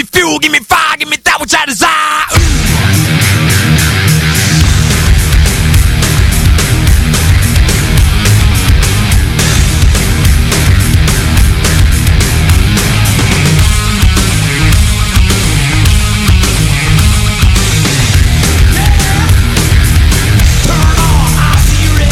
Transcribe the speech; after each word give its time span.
me 0.00 0.06
fuel, 0.06 0.38
give 0.38 0.52
me 0.52 0.60
fire, 0.60 0.96
give 0.98 1.08
me 1.08 1.16
that 1.18 1.38
which 1.40 1.54
I 1.54 1.66
desire. 1.66 1.90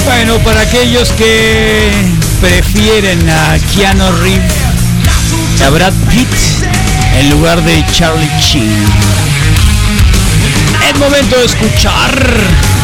Bueno, 0.05 0.39
para 0.41 0.61
aquellos 0.63 1.11
que 1.13 1.91
prefieren 2.41 3.29
a 3.31 3.59
Keanu 3.73 4.11
Reeves, 4.23 5.63
a 5.65 5.71
Brad 5.71 5.95
Pitt 6.11 6.29
en 7.17 7.31
lugar 7.31 7.63
de 7.63 7.85
Charlie 7.93 8.31
Sheen. 8.41 8.85
Es 10.89 10.99
momento 10.99 11.37
de 11.39 11.45
escuchar. 11.45 12.78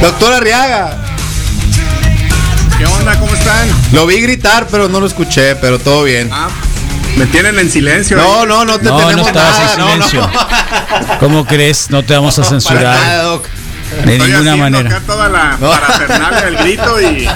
Doctor 0.00 0.32
Arriaga. 0.34 0.98
¿Qué 2.78 2.86
onda? 2.86 3.18
¿Cómo 3.18 3.32
están? 3.34 3.68
Lo 3.92 4.06
vi 4.06 4.20
gritar, 4.20 4.66
pero 4.70 4.88
no 4.88 5.00
lo 5.00 5.06
escuché, 5.06 5.56
pero 5.56 5.78
todo 5.78 6.02
bien. 6.02 6.28
Ah, 6.32 6.48
me 7.16 7.26
tienen 7.26 7.58
en 7.58 7.70
silencio. 7.70 8.16
No, 8.16 8.40
ahí. 8.42 8.46
no, 8.48 8.64
no 8.64 8.78
te 8.78 8.84
No, 8.86 9.00
no 9.00 9.06
tenemos 9.06 9.28
estabas 9.28 9.58
nada. 9.60 9.72
en 9.72 9.78
no, 9.78 9.96
no. 9.96 10.08
silencio. 10.08 10.30
¿Cómo 11.20 11.46
crees? 11.46 11.90
No 11.90 12.02
te 12.02 12.14
vamos 12.14 12.38
a 12.38 12.42
Para 12.42 12.50
nada, 12.56 12.60
censurar 12.60 13.22
doc. 13.22 13.46
de 14.04 14.12
Estoy 14.16 14.28
ninguna 14.30 14.56
manera. 14.56 14.90
acá 14.90 15.00
toda 15.06 15.28
la 15.28 15.56
No. 15.60 15.70
parafernalia 15.70 16.40
del 16.42 16.56
grito 16.56 17.00
y 17.00 17.28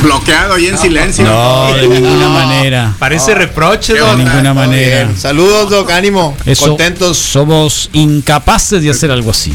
bloqueado 0.00 0.54
ahí 0.54 0.68
en 0.68 0.78
silencio. 0.78 1.24
No, 1.24 1.74
de 1.74 1.88
ninguna 1.88 2.28
manera. 2.28 2.92
Parece 2.98 3.34
reproche, 3.34 3.94
¿Qué 3.94 3.98
don. 4.00 4.16
De 4.16 4.24
ninguna 4.24 4.54
manera. 4.54 5.04
bien. 5.06 5.18
Saludos, 5.20 5.68
Doc, 5.70 5.90
ánimo. 5.90 6.36
Eso, 6.46 6.68
Contentos. 6.68 7.18
Somos 7.18 7.90
incapaces 7.92 8.80
de 8.82 8.90
hacer 8.90 9.10
algo 9.10 9.32
así. 9.32 9.52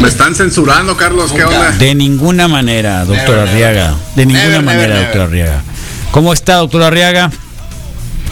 Me 0.00 0.08
están 0.08 0.34
censurando, 0.34 0.96
Carlos. 0.96 1.32
¿Qué 1.32 1.44
onda? 1.44 1.72
De 1.72 1.94
ninguna 1.94 2.48
manera, 2.48 3.04
doctor 3.04 3.36
Never, 3.36 3.48
Arriaga. 3.48 3.94
De 4.14 4.26
ninguna 4.26 4.44
Never, 4.48 4.62
manera, 4.62 4.98
doctor. 5.00 5.20
Arriaga. 5.22 5.62
¿Cómo 6.10 6.32
está, 6.32 6.56
doctor 6.56 6.82
Arriaga? 6.82 7.30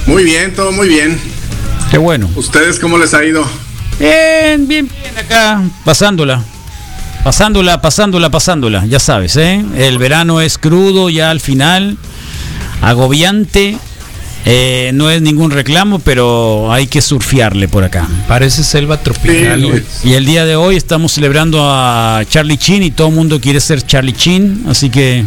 Muy 0.07 0.25
bien, 0.25 0.55
todo 0.55 0.73
muy 0.73 0.89
bien. 0.89 1.19
Qué 1.91 1.99
bueno. 1.99 2.29
¿Ustedes 2.37 2.79
cómo 2.79 2.99
les 2.99 3.15
ha 3.15 3.25
ido? 3.25 3.47
Bien, 3.99 4.67
bien, 4.69 4.89
bien 4.89 5.19
acá. 5.19 5.63
Pasándola. 5.85 6.43
Pasándola, 7.23 7.81
pasándola, 7.81 8.31
pasándola. 8.31 8.85
Ya 8.87 9.01
sabes, 9.01 9.37
¿eh? 9.37 9.65
El 9.77 9.99
verano 9.99 10.41
es 10.41 10.59
crudo 10.59 11.09
ya 11.09 11.31
al 11.31 11.41
final. 11.41 11.97
Agobiante. 12.83 13.79
Eh, 14.47 14.91
no 14.93 15.11
es 15.11 15.23
ningún 15.23 15.51
reclamo, 15.51 15.99
pero 16.01 16.71
hay 16.73 16.87
que 16.87 17.01
surfearle 17.01 17.67
por 17.67 17.83
acá. 17.83 18.07
Parece 18.29 18.63
selva 18.63 18.99
tropical, 19.03 19.83
Sí. 20.03 20.11
Y 20.11 20.13
el 20.15 20.27
día 20.27 20.45
de 20.45 20.55
hoy 20.57 20.77
estamos 20.77 21.13
celebrando 21.13 21.61
a 21.63 22.23
Charlie 22.29 22.59
Chin 22.59 22.83
y 22.83 22.91
todo 22.91 23.09
el 23.09 23.15
mundo 23.15 23.41
quiere 23.41 23.59
ser 23.61 23.81
Charlie 23.87 24.13
Chin. 24.13 24.65
Así 24.69 24.91
que 24.91 25.25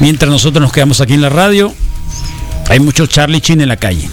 mientras 0.00 0.30
nosotros 0.30 0.62
nos 0.62 0.72
quedamos 0.72 1.00
aquí 1.02 1.12
en 1.12 1.20
la 1.20 1.28
radio, 1.28 1.74
hay 2.70 2.80
mucho 2.80 3.06
Charlie 3.06 3.42
Chin 3.42 3.60
en 3.60 3.68
la 3.68 3.76
calle. 3.76 4.08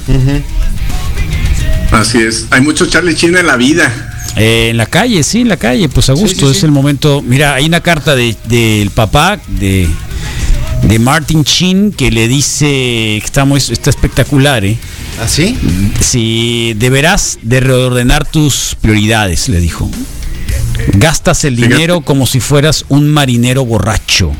Así 1.91 2.19
es. 2.21 2.47
Hay 2.51 2.61
mucho 2.61 2.85
Charlie 2.87 3.15
Chin 3.15 3.35
en 3.37 3.47
la 3.47 3.55
vida. 3.55 3.91
Eh, 4.37 4.69
en 4.71 4.77
la 4.77 4.85
calle, 4.85 5.23
sí, 5.23 5.41
en 5.41 5.49
la 5.49 5.57
calle, 5.57 5.89
pues 5.89 6.09
a 6.09 6.13
gusto, 6.13 6.45
sí, 6.47 6.51
es 6.51 6.59
sí. 6.59 6.65
el 6.65 6.71
momento. 6.71 7.21
Mira, 7.21 7.53
hay 7.53 7.65
una 7.65 7.81
carta 7.81 8.15
de- 8.15 8.35
del 8.45 8.89
papá 8.91 9.39
de, 9.47 9.87
de 10.91 10.99
Martin 10.99 11.45
Chin 11.45 11.93
que 11.93 12.11
le 12.11 12.27
dice 12.27 12.65
que 12.65 13.21
está, 13.23 13.45
muy, 13.45 13.59
está 13.59 13.89
espectacular, 13.89 14.65
¿eh? 14.65 14.77
¿Así? 15.21 15.57
Si 16.01 16.73
deberás 16.75 17.39
de 17.43 17.61
reordenar 17.61 18.29
tus 18.29 18.75
prioridades, 18.81 19.47
le 19.47 19.61
dijo. 19.61 19.89
Gastas 20.95 21.45
el 21.45 21.55
dinero 21.55 22.01
como 22.01 22.27
si 22.27 22.41
fueras 22.41 22.83
un 22.89 23.09
marinero 23.09 23.63
borracho, 23.63 24.33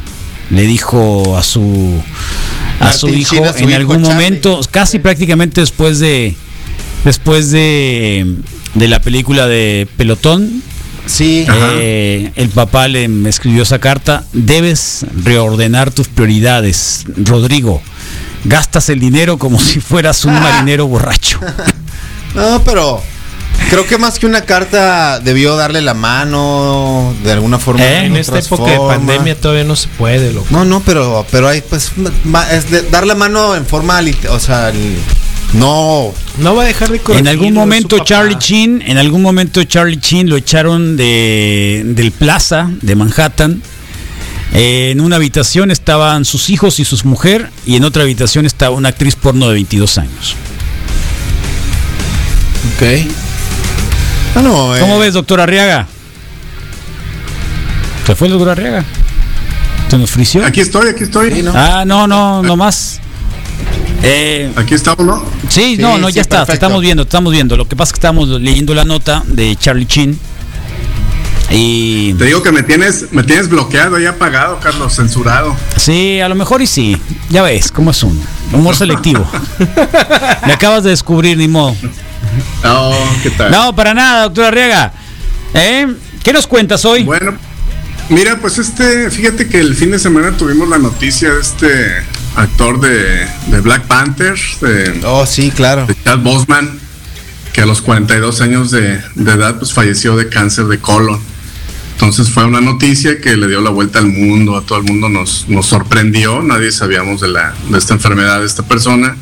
le 0.50 0.64
dijo 0.64 1.38
a 1.38 1.44
su 1.44 2.02
a 2.82 2.92
su 2.92 3.08
hijo 3.08 3.36
Sheen 3.36 3.46
a 3.46 3.54
su 3.54 3.60
en 3.60 3.70
hijo, 3.70 3.78
algún 3.78 4.02
Charlie. 4.04 4.14
momento, 4.14 4.60
casi 4.72 5.00
prácticamente 5.00 5.62
después 5.62 6.00
de 6.00 6.36
después 7.06 7.52
de 7.52 8.26
de 8.74 8.88
la 8.90 9.00
película 9.00 9.48
de 9.48 9.88
Pelotón, 9.96 10.62
Sí. 11.06 11.46
Eh, 11.50 12.32
el 12.36 12.50
papá 12.50 12.88
le 12.88 13.08
me 13.08 13.30
escribió 13.30 13.64
esa 13.64 13.80
carta. 13.80 14.24
Debes 14.34 15.06
reordenar 15.24 15.92
tus 15.92 16.08
prioridades, 16.08 17.06
Rodrigo. 17.18 17.82
Gastas 18.44 18.90
el 18.90 19.00
dinero 19.00 19.38
como 19.38 19.60
si 19.60 19.80
fueras 19.80 20.26
un 20.26 20.34
marinero 20.42 20.88
borracho. 20.88 21.40
No, 22.34 22.64
pero 22.64 23.02
creo 23.70 23.86
que 23.86 23.98
más 23.98 24.18
que 24.18 24.26
una 24.26 24.46
carta 24.46 25.20
debió 25.20 25.58
darle 25.58 25.82
la 25.82 25.94
mano 25.94 27.14
de 27.26 27.32
alguna 27.34 27.60
forma. 27.60 27.84
¿Eh? 27.84 28.06
En 28.06 28.16
esta 28.16 28.40
época 28.40 28.72
de 28.72 28.78
pandemia 28.78 29.36
todavía 29.38 29.66
no 29.66 29.76
se 29.76 29.90
puede, 29.90 30.32
loco. 30.32 30.48
No, 30.50 30.64
no, 30.64 30.80
pero 30.80 31.26
pero 31.30 31.50
hay 31.50 31.60
pues 31.62 31.92
ma- 32.24 32.50
es 32.50 32.72
de 32.72 32.84
dar 32.84 33.06
la 33.06 33.16
mano 33.16 33.54
en 33.54 33.66
forma 33.66 34.00
o 34.30 34.40
sea, 34.40 34.70
el- 34.70 34.98
no 35.54 36.14
No 36.38 36.56
va 36.56 36.64
a 36.64 36.66
dejar 36.66 36.90
de 36.90 37.00
corregir. 37.00 37.28
En 37.28 37.28
algún 37.28 37.50
su 37.50 37.54
momento. 37.54 38.00
Charlie 38.00 38.38
Chin, 38.38 38.82
en 38.86 38.98
algún 38.98 39.22
momento 39.22 39.64
Charlie 39.64 40.00
Chin 40.00 40.30
lo 40.30 40.38
echaron 40.38 40.96
de 40.98 41.84
del 41.86 42.12
Plaza 42.12 42.70
de 42.82 42.96
Manhattan. 42.96 43.62
Eh, 44.54 44.92
en 44.92 45.02
una 45.02 45.16
habitación 45.16 45.72
estaban 45.72 46.26
sus 46.26 46.50
hijos 46.50 46.80
y 46.80 46.86
sus 46.86 47.06
mujer 47.06 47.50
y 47.66 47.78
en 47.78 47.86
otra 47.86 48.04
habitación 48.04 48.46
estaba 48.46 48.76
una 48.76 48.90
actriz 48.90 49.16
porno 49.16 49.48
de 49.48 49.54
22 49.54 49.98
años. 49.98 50.36
Ok. 52.76 53.12
Bueno, 54.34 54.76
eh, 54.76 54.80
¿Cómo 54.80 55.00
ves, 55.00 55.14
doctor 55.14 55.40
Arriaga? 55.42 55.88
¿Se 58.06 58.16
fue 58.16 58.28
el 58.28 58.34
doctor 58.34 58.50
Arriaga? 58.50 58.84
¿Se 59.90 59.98
nos 59.98 60.10
frició? 60.10 60.46
Aquí 60.46 60.62
estoy, 60.62 60.90
aquí 60.90 61.04
estoy. 61.04 61.32
Sí, 61.32 61.44
¿no? 61.44 61.52
Ah, 61.56 61.84
no, 61.86 62.08
no, 62.08 62.42
no 62.42 62.56
más. 62.56 63.00
Eh, 64.04 64.52
Aquí 64.56 64.74
estamos, 64.74 65.06
¿no? 65.06 65.24
sí, 65.50 65.76
Sí, 65.76 65.78
no, 65.78 65.98
no, 65.98 66.08
sí, 66.08 66.14
ya 66.14 66.22
está, 66.22 66.46
te 66.46 66.54
estamos 66.54 66.82
viendo, 66.82 67.04
te 67.06 67.10
estamos 67.10 67.32
viendo. 67.32 67.56
Lo 67.58 67.68
que 67.68 67.76
pasa 67.76 67.90
es 67.90 67.94
que 67.94 67.98
estamos 67.98 68.28
leyendo 68.30 68.74
la 68.74 68.84
nota 68.84 69.24
de 69.28 69.56
Charlie 69.56 69.86
Chin. 69.86 70.20
Y 71.54 72.14
Te 72.14 72.26
digo 72.26 72.42
que 72.42 72.52
me 72.54 72.64
tienes, 72.64 73.12
me 73.12 73.24
tienes 73.24 73.50
bloqueado 73.50 74.00
y 74.00 74.06
apagado, 74.06 74.60
Carlos, 74.62 74.96
censurado. 74.96 75.54
sí, 75.76 76.22
a 76.22 76.30
lo 76.30 76.36
mejor 76.36 76.62
y 76.62 76.68
sí. 76.68 76.98
Ya 77.30 77.42
ves, 77.42 77.72
cómo 77.72 77.92
es 77.92 78.02
uno. 78.04 78.20
Humor 78.54 78.76
selectivo. 78.76 79.30
Me 80.48 80.54
acabas 80.54 80.84
de 80.84 80.92
descubrir, 80.92 81.38
ni 81.38 81.48
modo. 81.50 81.76
No, 82.64 82.92
¿qué 83.22 83.30
tal? 83.32 83.52
No, 83.52 83.76
para 83.76 83.94
nada, 83.94 84.24
doctor 84.24 84.46
Arriaga. 84.46 84.94
¿Eh? 85.54 85.88
¿Qué 86.24 86.32
nos 86.32 86.48
cuentas 86.48 86.86
hoy? 86.86 87.04
Bueno, 87.04 87.34
mira, 88.10 88.38
pues 88.40 88.58
este, 88.58 89.10
fíjate 89.12 89.48
que 89.50 89.60
el 89.60 89.76
fin 89.76 89.92
de 89.92 90.00
semana 90.00 90.32
tuvimos 90.38 90.70
la 90.70 90.78
noticia 90.78 91.34
de 91.34 91.42
este 91.42 92.04
actor 92.36 92.80
de, 92.80 93.28
de 93.48 93.62
Black 93.62 93.84
Panther, 93.88 94.38
de, 94.62 95.02
Oh, 95.06 95.26
sí, 95.26 95.52
claro. 95.52 95.86
de 95.86 95.96
Chad 96.04 96.20
Boseman, 96.20 96.80
que 97.54 97.62
a 97.62 97.66
los 97.66 97.82
42 97.82 98.42
años 98.42 98.72
de, 98.72 99.02
de 99.16 99.32
edad 99.32 99.58
pues 99.60 99.74
falleció 99.74 100.16
de 100.16 100.30
cáncer 100.30 100.66
de 100.66 100.80
colon. 100.80 101.20
Entonces 101.94 102.30
fue 102.30 102.46
una 102.46 102.62
noticia 102.62 103.22
que 103.22 103.38
le 103.38 103.48
dio 103.48 103.62
la 103.62 103.70
vuelta 103.70 104.00
al 104.00 104.08
mundo, 104.08 104.58
a 104.58 104.66
todo 104.66 104.80
el 104.80 104.86
mundo 104.86 105.08
nos, 105.08 105.46
nos 105.50 105.68
sorprendió, 105.68 106.42
nadie 106.42 106.72
sabíamos 106.72 107.22
de, 107.22 107.28
la, 107.28 107.54
de 107.70 107.78
esta 107.78 107.94
enfermedad 107.94 108.40
de 108.40 108.48
esta 108.48 108.64
persona. 108.64 109.16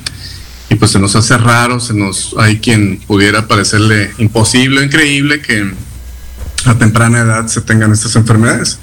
Y 0.69 0.75
pues 0.75 0.91
se 0.91 0.99
nos 0.99 1.15
hace 1.15 1.37
raro, 1.37 1.79
se 1.79 1.93
nos 1.93 2.35
hay 2.37 2.59
quien 2.59 2.99
pudiera 3.05 3.47
parecerle 3.47 4.11
imposible, 4.19 4.83
increíble 4.85 5.41
que 5.41 5.69
a 6.65 6.75
temprana 6.77 7.19
edad 7.19 7.47
se 7.47 7.61
tengan 7.61 7.91
estas 7.91 8.15
enfermedades. 8.15 8.79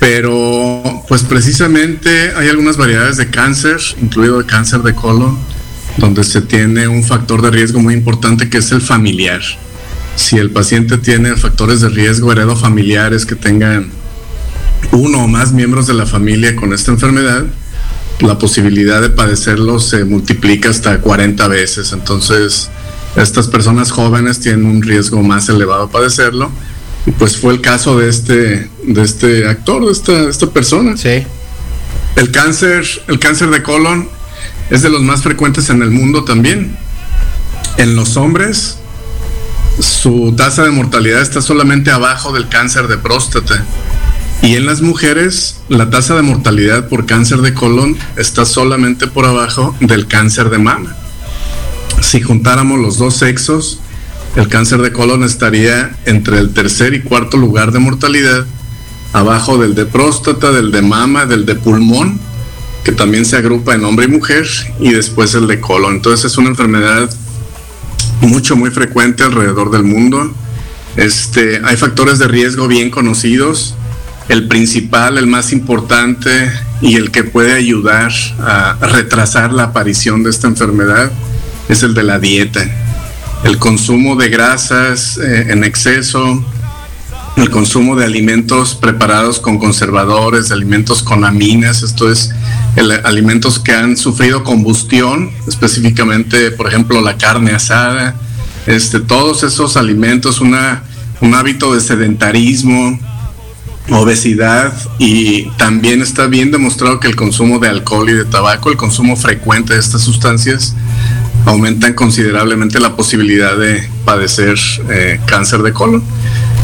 Pero 0.00 1.04
pues 1.08 1.22
precisamente 1.22 2.32
hay 2.36 2.48
algunas 2.48 2.76
variedades 2.76 3.16
de 3.16 3.30
cáncer, 3.30 3.80
incluido 4.00 4.38
el 4.38 4.46
cáncer 4.46 4.82
de 4.82 4.94
colon, 4.94 5.38
donde 5.96 6.22
se 6.22 6.40
tiene 6.40 6.86
un 6.86 7.02
factor 7.02 7.42
de 7.42 7.50
riesgo 7.50 7.80
muy 7.80 7.94
importante 7.94 8.48
que 8.48 8.58
es 8.58 8.70
el 8.70 8.80
familiar. 8.80 9.40
Si 10.14 10.36
el 10.36 10.50
paciente 10.50 10.98
tiene 10.98 11.36
factores 11.36 11.80
de 11.80 11.88
riesgo 11.88 12.30
heredofamiliares 12.32 13.26
que 13.26 13.34
tengan 13.34 13.90
uno 14.92 15.24
o 15.24 15.28
más 15.28 15.52
miembros 15.52 15.86
de 15.86 15.94
la 15.94 16.06
familia 16.06 16.54
con 16.54 16.72
esta 16.72 16.92
enfermedad, 16.92 17.44
la 18.20 18.38
posibilidad 18.38 19.00
de 19.00 19.10
padecerlo 19.10 19.78
se 19.78 20.04
multiplica 20.04 20.70
hasta 20.70 21.00
40 21.00 21.48
veces. 21.48 21.92
Entonces, 21.92 22.70
Estas 23.16 23.48
personas 23.48 23.90
jóvenes 23.90 24.38
tienen 24.38 24.66
un 24.66 24.82
riesgo 24.82 25.22
más 25.22 25.48
elevado 25.48 25.84
a 25.84 25.90
padecerlo. 25.90 26.50
Y 27.08 27.10
pues 27.12 27.38
fue 27.38 27.54
el 27.54 27.62
caso 27.62 27.98
de 27.98 28.10
este, 28.10 28.68
de 28.82 29.02
este 29.02 29.48
actor, 29.48 29.82
de 29.86 29.92
esta, 29.92 30.12
de 30.12 30.30
esta 30.30 30.50
persona. 30.50 30.94
Sí. 30.94 31.24
El 32.16 32.30
cáncer, 32.30 32.84
el 33.06 33.18
cáncer 33.18 33.48
de 33.48 33.62
colon 33.62 34.10
es 34.68 34.82
de 34.82 34.90
los 34.90 35.00
más 35.00 35.22
frecuentes 35.22 35.70
en 35.70 35.80
el 35.80 35.90
mundo 35.90 36.24
también. 36.24 36.76
En 37.78 37.96
los 37.96 38.18
hombres, 38.18 38.76
su 39.80 40.34
tasa 40.36 40.64
de 40.64 40.70
mortalidad 40.70 41.22
está 41.22 41.40
solamente 41.40 41.90
abajo 41.90 42.30
del 42.30 42.50
cáncer 42.50 42.88
de 42.88 42.98
próstata. 42.98 43.64
Y 44.42 44.56
en 44.56 44.66
las 44.66 44.82
mujeres, 44.82 45.60
la 45.70 45.88
tasa 45.88 46.14
de 46.14 46.20
mortalidad 46.20 46.88
por 46.90 47.06
cáncer 47.06 47.38
de 47.38 47.54
colon 47.54 47.96
está 48.18 48.44
solamente 48.44 49.06
por 49.06 49.24
abajo 49.24 49.74
del 49.80 50.06
cáncer 50.08 50.50
de 50.50 50.58
mama. 50.58 50.94
Si 52.02 52.20
juntáramos 52.20 52.78
los 52.78 52.98
dos 52.98 53.16
sexos, 53.16 53.80
el 54.36 54.48
cáncer 54.48 54.82
de 54.82 54.92
colon 54.92 55.24
estaría 55.24 55.96
entre 56.06 56.38
el 56.38 56.52
tercer 56.52 56.94
y 56.94 57.02
cuarto 57.02 57.36
lugar 57.36 57.72
de 57.72 57.78
mortalidad, 57.78 58.46
abajo 59.12 59.58
del 59.58 59.74
de 59.74 59.86
próstata, 59.86 60.52
del 60.52 60.70
de 60.70 60.82
mama, 60.82 61.26
del 61.26 61.46
de 61.46 61.54
pulmón, 61.54 62.20
que 62.84 62.92
también 62.92 63.24
se 63.24 63.36
agrupa 63.36 63.74
en 63.74 63.84
hombre 63.84 64.06
y 64.06 64.08
mujer, 64.08 64.46
y 64.80 64.92
después 64.92 65.34
el 65.34 65.46
de 65.46 65.60
colon. 65.60 65.96
Entonces 65.96 66.30
es 66.30 66.38
una 66.38 66.50
enfermedad 66.50 67.10
mucho, 68.20 68.56
muy 68.56 68.70
frecuente 68.70 69.24
alrededor 69.24 69.70
del 69.70 69.84
mundo. 69.84 70.32
Este, 70.96 71.60
hay 71.64 71.76
factores 71.76 72.18
de 72.18 72.28
riesgo 72.28 72.68
bien 72.68 72.90
conocidos. 72.90 73.74
El 74.28 74.46
principal, 74.46 75.16
el 75.16 75.26
más 75.26 75.52
importante 75.52 76.52
y 76.82 76.96
el 76.96 77.10
que 77.10 77.24
puede 77.24 77.54
ayudar 77.54 78.12
a 78.40 78.76
retrasar 78.80 79.52
la 79.52 79.64
aparición 79.64 80.22
de 80.22 80.30
esta 80.30 80.48
enfermedad 80.48 81.10
es 81.68 81.82
el 81.82 81.94
de 81.94 82.02
la 82.02 82.18
dieta. 82.18 82.87
El 83.44 83.58
consumo 83.58 84.16
de 84.16 84.28
grasas 84.28 85.16
eh, 85.18 85.46
en 85.50 85.64
exceso, 85.64 86.44
el 87.36 87.50
consumo 87.50 87.94
de 87.94 88.04
alimentos 88.04 88.74
preparados 88.74 89.38
con 89.38 89.58
conservadores, 89.58 90.50
alimentos 90.50 91.02
con 91.02 91.24
aminas, 91.24 91.82
esto 91.82 92.10
es, 92.10 92.30
el, 92.74 92.90
alimentos 93.04 93.60
que 93.60 93.72
han 93.72 93.96
sufrido 93.96 94.42
combustión, 94.42 95.30
específicamente, 95.46 96.50
por 96.50 96.66
ejemplo, 96.66 97.00
la 97.00 97.16
carne 97.16 97.52
asada, 97.52 98.16
este, 98.66 98.98
todos 98.98 99.44
esos 99.44 99.76
alimentos, 99.76 100.40
una, 100.40 100.82
un 101.20 101.34
hábito 101.34 101.74
de 101.74 101.80
sedentarismo, 101.80 102.98
obesidad 103.90 104.74
y 104.98 105.48
también 105.52 106.02
está 106.02 106.26
bien 106.26 106.50
demostrado 106.50 107.00
que 107.00 107.08
el 107.08 107.16
consumo 107.16 107.58
de 107.58 107.68
alcohol 107.68 108.08
y 108.10 108.12
de 108.12 108.24
tabaco, 108.24 108.70
el 108.70 108.76
consumo 108.76 109.16
frecuente 109.16 109.74
de 109.74 109.80
estas 109.80 110.02
sustancias, 110.02 110.74
aumentan 111.48 111.94
considerablemente 111.94 112.78
la 112.78 112.94
posibilidad 112.94 113.56
de 113.56 113.88
padecer 114.04 114.58
eh, 114.90 115.18
cáncer 115.26 115.62
de 115.62 115.72
colon. 115.72 116.02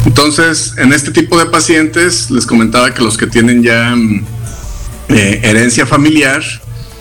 Entonces, 0.05 0.73
en 0.77 0.93
este 0.93 1.11
tipo 1.11 1.39
de 1.39 1.47
pacientes, 1.47 2.29
les 2.29 2.45
comentaba 2.45 2.93
que 2.93 3.01
los 3.01 3.17
que 3.17 3.25
tienen 3.25 3.63
ya 3.63 3.95
mm, 3.95 4.23
eh, 5.09 5.39
herencia 5.43 5.87
familiar, 5.87 6.43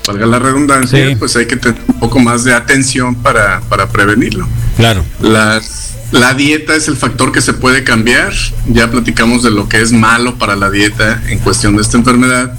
valga 0.07 0.25
la 0.27 0.39
redundancia, 0.39 1.09
Sí. 1.11 1.15
pues 1.17 1.37
hay 1.37 1.47
que 1.47 1.57
tener 1.57 1.79
un 1.87 2.01
poco 2.01 2.19
más 2.21 2.45
de 2.45 2.55
atención 2.55 3.15
para, 3.17 3.61
para 3.69 3.89
prevenirlo. 3.91 4.49
Claro. 4.79 5.05
Las- 5.21 5.93
la 6.11 6.33
dieta 6.33 6.75
es 6.77 6.89
el 6.89 6.97
factor 6.97 7.33
que 7.33 7.41
se 7.43 7.53
puede 7.55 7.83
cambiar. 7.85 8.33
Ya 8.69 8.91
platicamos 8.91 9.43
de 9.43 9.51
lo 9.51 9.69
que 9.69 9.81
es 9.83 9.91
malo 9.93 10.37
para 10.39 10.55
la 10.57 10.71
dieta 10.71 11.23
en 11.29 11.39
cuestión 11.41 11.77
de 11.77 11.83
esta 11.83 11.97
enfermedad. 11.99 12.55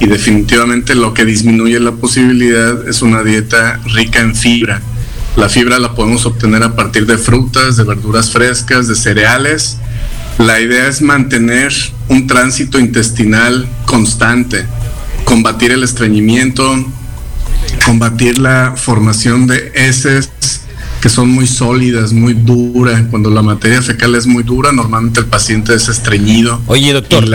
Y 0.00 0.06
definitivamente 0.06 0.94
lo 0.94 1.14
que 1.14 1.24
disminuye 1.24 1.78
la 1.80 1.92
posibilidad 1.92 2.88
es 2.88 3.02
una 3.02 3.22
dieta 3.22 3.80
rica 3.86 4.20
en 4.20 4.34
fibra. 4.34 4.82
La 5.36 5.48
fibra 5.48 5.78
la 5.78 5.94
podemos 5.94 6.26
obtener 6.26 6.62
a 6.62 6.74
partir 6.76 7.06
de 7.06 7.18
frutas, 7.18 7.76
de 7.76 7.84
verduras 7.84 8.30
frescas, 8.30 8.88
de 8.88 8.94
cereales. 8.94 9.78
La 10.38 10.60
idea 10.60 10.88
es 10.88 11.02
mantener 11.02 11.72
un 12.08 12.26
tránsito 12.26 12.78
intestinal 12.78 13.68
constante, 13.86 14.66
combatir 15.24 15.72
el 15.72 15.82
estreñimiento, 15.82 16.84
combatir 17.84 18.38
la 18.38 18.74
formación 18.76 19.46
de 19.46 19.72
heces 19.74 20.30
que 21.04 21.10
son 21.10 21.28
muy 21.28 21.46
sólidas, 21.46 22.14
muy 22.14 22.32
duras. 22.32 23.02
Cuando 23.10 23.28
la 23.28 23.42
materia 23.42 23.82
fecal 23.82 24.14
es 24.14 24.26
muy 24.26 24.42
dura, 24.42 24.72
normalmente 24.72 25.20
el 25.20 25.26
paciente 25.26 25.74
es 25.74 25.90
estreñido. 25.90 26.62
Oye, 26.66 26.94
doctor. 26.94 27.26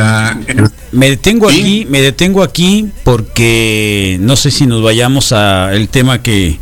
Me 0.92 1.08
detengo 1.12 1.52
Sí. 1.52 1.60
aquí, 1.60 1.88
me 1.88 2.02
detengo 2.02 2.42
aquí 2.42 2.88
porque 3.04 4.18
no 4.22 4.36
sé 4.38 4.50
si 4.50 4.66
nos 4.66 4.82
vayamos 4.82 5.34
a 5.34 5.72
el 5.76 5.88
tema 5.88 6.24
que, 6.24 6.58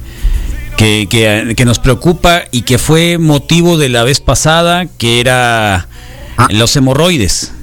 que, 0.76 1.08
que- 1.10 1.54
que 1.56 1.64
nos 1.64 1.80
preocupa 1.80 2.42
y 2.52 2.64
que 2.64 2.78
fue 2.78 3.18
motivo 3.18 3.78
de 3.78 3.88
la 3.88 4.04
vez 4.04 4.20
pasada, 4.20 4.86
que 4.98 5.22
era 5.22 5.88
Ah. 6.36 6.48
los 6.52 6.76
hemorroides. 6.76 7.54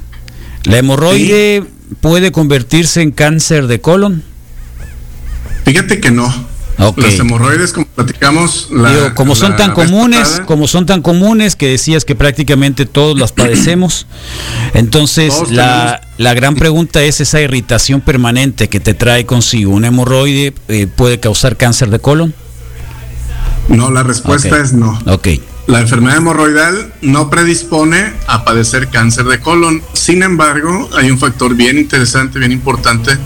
¿La 0.64 0.78
hemorroide 0.78 1.64
puede 2.00 2.32
convertirse 2.32 3.02
en 3.02 3.10
cáncer 3.10 3.66
de 3.66 3.78
colon? 3.82 4.22
fíjate 5.66 6.00
que 6.00 6.10
no. 6.10 6.32
Las 6.96 7.18
hemorroides, 7.18 7.72
como 7.72 7.86
platicamos, 7.86 8.68
la- 8.72 8.92
Digo, 8.92 9.14
como 9.14 9.34
son 9.34 9.56
tan 9.56 9.72
comunes, 9.72 10.20
pasada, 10.20 10.46
como 10.46 10.66
son 10.66 10.86
tan 10.86 11.02
comunes 11.02 11.54
que 11.56 11.68
decías 11.68 12.04
que 12.04 12.14
prácticamente 12.16 12.84
todos 12.86 13.18
las 13.18 13.32
padecemos, 13.32 14.06
entonces 14.74 15.32
la, 15.50 16.00
la 16.18 16.34
gran 16.34 16.56
pregunta 16.56 17.02
es 17.02 17.20
esa 17.20 17.40
irritación 17.40 18.00
permanente 18.00 18.68
que 18.68 18.80
te 18.80 18.94
trae 18.94 19.24
consigo. 19.24 19.72
¿Un 19.72 19.84
hemorroide 19.84 20.52
eh, 20.68 20.86
puede 20.86 21.20
causar 21.20 21.56
cáncer 21.56 21.90
de 21.90 21.98
colon? 22.00 22.34
No, 23.68 23.90
la 23.90 24.02
respuesta 24.02 24.60
es 24.60 24.72
no. 24.72 24.98
Ok, 25.06 25.28
La 25.66 25.80
enfermedad 25.80 26.18
hemorroidal 26.18 26.92
no 27.00 27.30
predispone 27.30 28.12
a 28.26 28.44
padecer 28.44 28.88
cáncer 28.88 29.24
de 29.26 29.40
colon. 29.40 29.80
Sin 29.94 30.22
embargo, 30.22 30.90
hay 30.96 31.10
un 31.10 31.18
factor 31.18 31.54
bien 31.54 31.78
interesante, 31.78 32.38
bien 32.38 32.52
importante, 32.52 33.16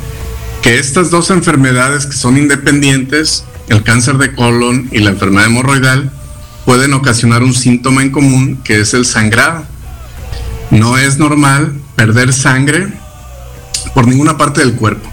que 0.62 0.78
estas 0.78 1.10
dos 1.10 1.30
enfermedades 1.30 2.06
que 2.06 2.16
son 2.16 2.36
independientes, 2.36 3.44
el 3.68 3.82
cáncer 3.82 4.18
de 4.18 4.34
colon 4.34 4.88
y 4.92 4.98
la 4.98 5.10
enfermedad 5.10 5.46
hemorroidal, 5.46 6.10
pueden 6.64 6.92
ocasionar 6.94 7.42
un 7.42 7.54
síntoma 7.54 8.02
en 8.02 8.10
común 8.10 8.60
que 8.64 8.80
es 8.80 8.94
el 8.94 9.06
sangrado. 9.06 9.64
No 10.70 10.98
es 10.98 11.18
normal 11.18 11.72
perder 11.96 12.32
sangre 12.32 12.88
por 13.94 14.06
ninguna 14.06 14.36
parte 14.36 14.60
del 14.60 14.74
cuerpo. 14.74 15.08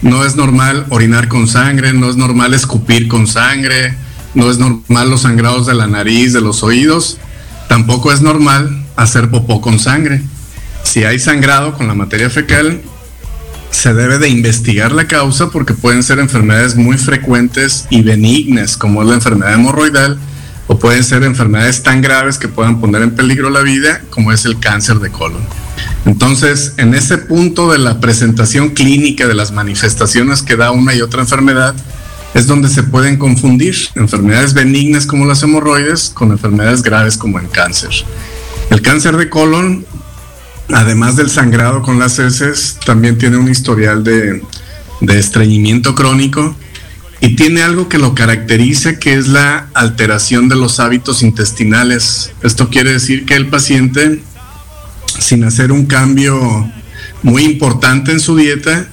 No 0.00 0.24
es 0.24 0.36
normal 0.36 0.86
orinar 0.90 1.28
con 1.28 1.48
sangre, 1.48 1.92
no 1.92 2.10
es 2.10 2.16
normal 2.16 2.54
escupir 2.54 3.08
con 3.08 3.26
sangre, 3.26 3.94
no 4.34 4.50
es 4.50 4.58
normal 4.58 5.10
los 5.10 5.22
sangrados 5.22 5.66
de 5.66 5.74
la 5.74 5.86
nariz, 5.86 6.32
de 6.32 6.40
los 6.40 6.62
oídos, 6.62 7.18
tampoco 7.68 8.12
es 8.12 8.20
normal 8.20 8.84
hacer 8.96 9.30
popó 9.30 9.60
con 9.60 9.78
sangre. 9.78 10.22
Si 10.82 11.04
hay 11.04 11.18
sangrado 11.18 11.74
con 11.74 11.86
la 11.86 11.94
materia 11.94 12.30
fecal, 12.30 12.80
se 13.82 13.94
debe 13.94 14.18
de 14.18 14.28
investigar 14.28 14.92
la 14.92 15.08
causa 15.08 15.50
porque 15.50 15.74
pueden 15.74 16.04
ser 16.04 16.20
enfermedades 16.20 16.76
muy 16.76 16.98
frecuentes 16.98 17.86
y 17.90 18.02
benignas, 18.02 18.76
como 18.76 19.02
es 19.02 19.08
la 19.08 19.14
enfermedad 19.14 19.54
hemorroidal, 19.54 20.20
o 20.68 20.78
pueden 20.78 21.02
ser 21.02 21.24
enfermedades 21.24 21.82
tan 21.82 22.00
graves 22.00 22.38
que 22.38 22.46
puedan 22.46 22.80
poner 22.80 23.02
en 23.02 23.16
peligro 23.16 23.50
la 23.50 23.62
vida, 23.62 24.00
como 24.10 24.30
es 24.30 24.44
el 24.44 24.60
cáncer 24.60 25.00
de 25.00 25.10
colon. 25.10 25.42
Entonces, 26.04 26.74
en 26.76 26.94
ese 26.94 27.18
punto 27.18 27.72
de 27.72 27.78
la 27.78 27.98
presentación 27.98 28.68
clínica 28.70 29.26
de 29.26 29.34
las 29.34 29.50
manifestaciones 29.50 30.42
que 30.42 30.54
da 30.54 30.70
una 30.70 30.94
y 30.94 31.00
otra 31.00 31.22
enfermedad, 31.22 31.74
es 32.34 32.46
donde 32.46 32.68
se 32.68 32.84
pueden 32.84 33.16
confundir 33.16 33.74
enfermedades 33.96 34.54
benignas 34.54 35.06
como 35.06 35.26
las 35.26 35.42
hemorroides 35.42 36.12
con 36.14 36.30
enfermedades 36.30 36.84
graves 36.84 37.16
como 37.16 37.40
el 37.40 37.48
cáncer. 37.48 37.90
El 38.70 38.80
cáncer 38.80 39.16
de 39.16 39.28
colon, 39.28 39.84
además 40.72 41.16
del 41.16 41.30
sangrado 41.30 41.82
con 41.82 41.98
las 41.98 42.18
heces, 42.18 42.78
también 42.84 43.18
tiene 43.18 43.36
un 43.36 43.50
historial 43.50 44.02
de, 44.02 44.42
de 45.00 45.18
estreñimiento 45.18 45.94
crónico 45.94 46.54
y 47.20 47.36
tiene 47.36 47.62
algo 47.62 47.88
que 47.88 47.98
lo 47.98 48.14
caracteriza 48.14 48.98
que 48.98 49.14
es 49.14 49.28
la 49.28 49.68
alteración 49.74 50.48
de 50.48 50.56
los 50.56 50.80
hábitos 50.80 51.22
intestinales. 51.22 52.32
Esto 52.42 52.68
quiere 52.68 52.92
decir 52.92 53.24
que 53.24 53.36
el 53.36 53.48
paciente, 53.48 54.22
sin 55.18 55.44
hacer 55.44 55.70
un 55.70 55.86
cambio 55.86 56.68
muy 57.22 57.44
importante 57.44 58.10
en 58.10 58.20
su 58.20 58.36
dieta, 58.36 58.86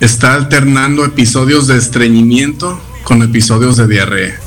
está 0.00 0.34
alternando 0.34 1.04
episodios 1.04 1.66
de 1.66 1.78
estreñimiento 1.78 2.80
con 3.02 3.22
episodios 3.22 3.76
de 3.76 3.88
diarrea. 3.88 4.38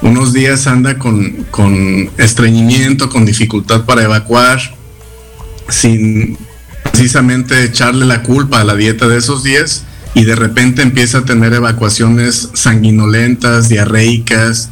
Unos 0.00 0.32
días 0.32 0.66
anda 0.66 0.98
con, 0.98 1.44
con 1.50 2.10
estreñimiento, 2.16 3.08
con 3.08 3.24
dificultad 3.24 3.84
para 3.84 4.02
evacuar, 4.02 4.58
sin 5.72 6.36
precisamente 6.82 7.64
echarle 7.64 8.04
la 8.04 8.22
culpa 8.22 8.60
a 8.60 8.64
la 8.64 8.76
dieta 8.76 9.08
de 9.08 9.18
esos 9.18 9.42
días 9.42 9.84
y 10.14 10.24
de 10.24 10.36
repente 10.36 10.82
empieza 10.82 11.18
a 11.18 11.24
tener 11.24 11.54
evacuaciones 11.54 12.50
sanguinolentas, 12.52 13.68
diarreicas. 13.68 14.68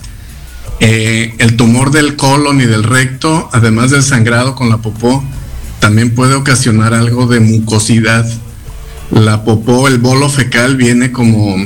Eh, 0.80 1.34
el 1.38 1.56
tumor 1.56 1.90
del 1.90 2.16
colon 2.16 2.60
y 2.60 2.66
del 2.66 2.84
recto, 2.84 3.48
además 3.52 3.90
del 3.90 4.02
sangrado 4.02 4.54
con 4.54 4.68
la 4.68 4.78
popó, 4.78 5.24
también 5.78 6.14
puede 6.14 6.34
ocasionar 6.34 6.92
algo 6.92 7.26
de 7.26 7.40
mucosidad. 7.40 8.30
La 9.10 9.42
popó, 9.44 9.88
el 9.88 9.98
bolo 9.98 10.28
fecal 10.28 10.76
viene 10.76 11.10
como, 11.10 11.56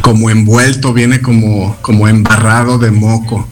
como 0.00 0.30
envuelto, 0.30 0.94
viene 0.94 1.20
como, 1.20 1.76
como 1.82 2.08
embarrado 2.08 2.78
de 2.78 2.90
moco. 2.90 3.46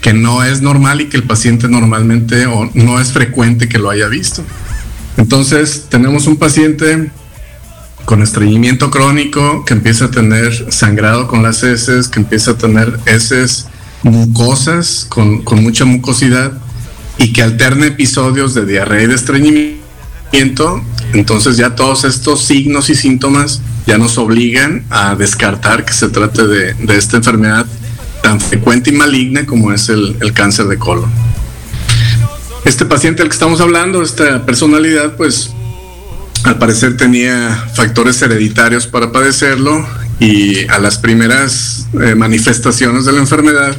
Que 0.00 0.12
no 0.12 0.44
es 0.44 0.62
normal 0.62 1.00
y 1.00 1.06
que 1.06 1.16
el 1.16 1.24
paciente 1.24 1.68
normalmente 1.68 2.46
o 2.46 2.70
no 2.74 3.00
es 3.00 3.12
frecuente 3.12 3.68
que 3.68 3.78
lo 3.78 3.90
haya 3.90 4.08
visto. 4.08 4.44
Entonces, 5.16 5.86
tenemos 5.88 6.26
un 6.26 6.36
paciente 6.36 7.10
con 8.04 8.22
estreñimiento 8.22 8.90
crónico 8.90 9.64
que 9.64 9.74
empieza 9.74 10.06
a 10.06 10.10
tener 10.10 10.72
sangrado 10.72 11.26
con 11.26 11.42
las 11.42 11.62
heces, 11.62 12.08
que 12.08 12.20
empieza 12.20 12.52
a 12.52 12.58
tener 12.58 12.98
heces 13.06 13.66
mucosas 14.02 15.06
con, 15.08 15.42
mucha 15.60 15.84
mucosidad 15.84 16.52
y 17.18 17.32
que 17.32 17.42
alterna 17.42 17.86
episodios 17.86 18.54
de 18.54 18.64
diarrea 18.64 19.02
y 19.02 19.06
de 19.08 19.14
estreñimiento. 19.14 20.82
Entonces 21.14 21.56
ya 21.56 21.74
todos 21.74 22.04
estos 22.04 22.44
signos 22.44 22.90
y 22.90 22.94
síntomas 22.94 23.60
ya 23.86 23.98
nos 23.98 24.18
obligan 24.18 24.84
a 24.90 25.16
descartar 25.16 25.84
que 25.84 25.92
se 25.92 26.08
trate 26.08 26.46
de 26.46 26.96
esta 26.96 27.16
enfermedad 27.16 27.66
tan 28.36 28.48
frecuente 28.48 28.90
y 28.90 28.92
maligna 28.92 29.46
como 29.46 29.72
es 29.72 29.88
el, 29.88 30.16
el 30.20 30.32
cáncer 30.32 30.66
de 30.66 30.78
colon. 30.78 31.10
Este 32.64 32.84
paciente 32.84 33.22
del 33.22 33.28
que 33.28 33.34
estamos 33.34 33.60
hablando, 33.60 34.02
esta 34.02 34.44
personalidad, 34.44 35.16
pues 35.16 35.50
al 36.44 36.58
parecer 36.58 36.96
tenía 36.96 37.68
factores 37.74 38.20
hereditarios 38.22 38.86
para 38.86 39.12
padecerlo 39.12 39.86
y 40.20 40.66
a 40.68 40.78
las 40.78 40.98
primeras 40.98 41.86
eh, 42.00 42.14
manifestaciones 42.14 43.04
de 43.04 43.12
la 43.12 43.20
enfermedad 43.20 43.76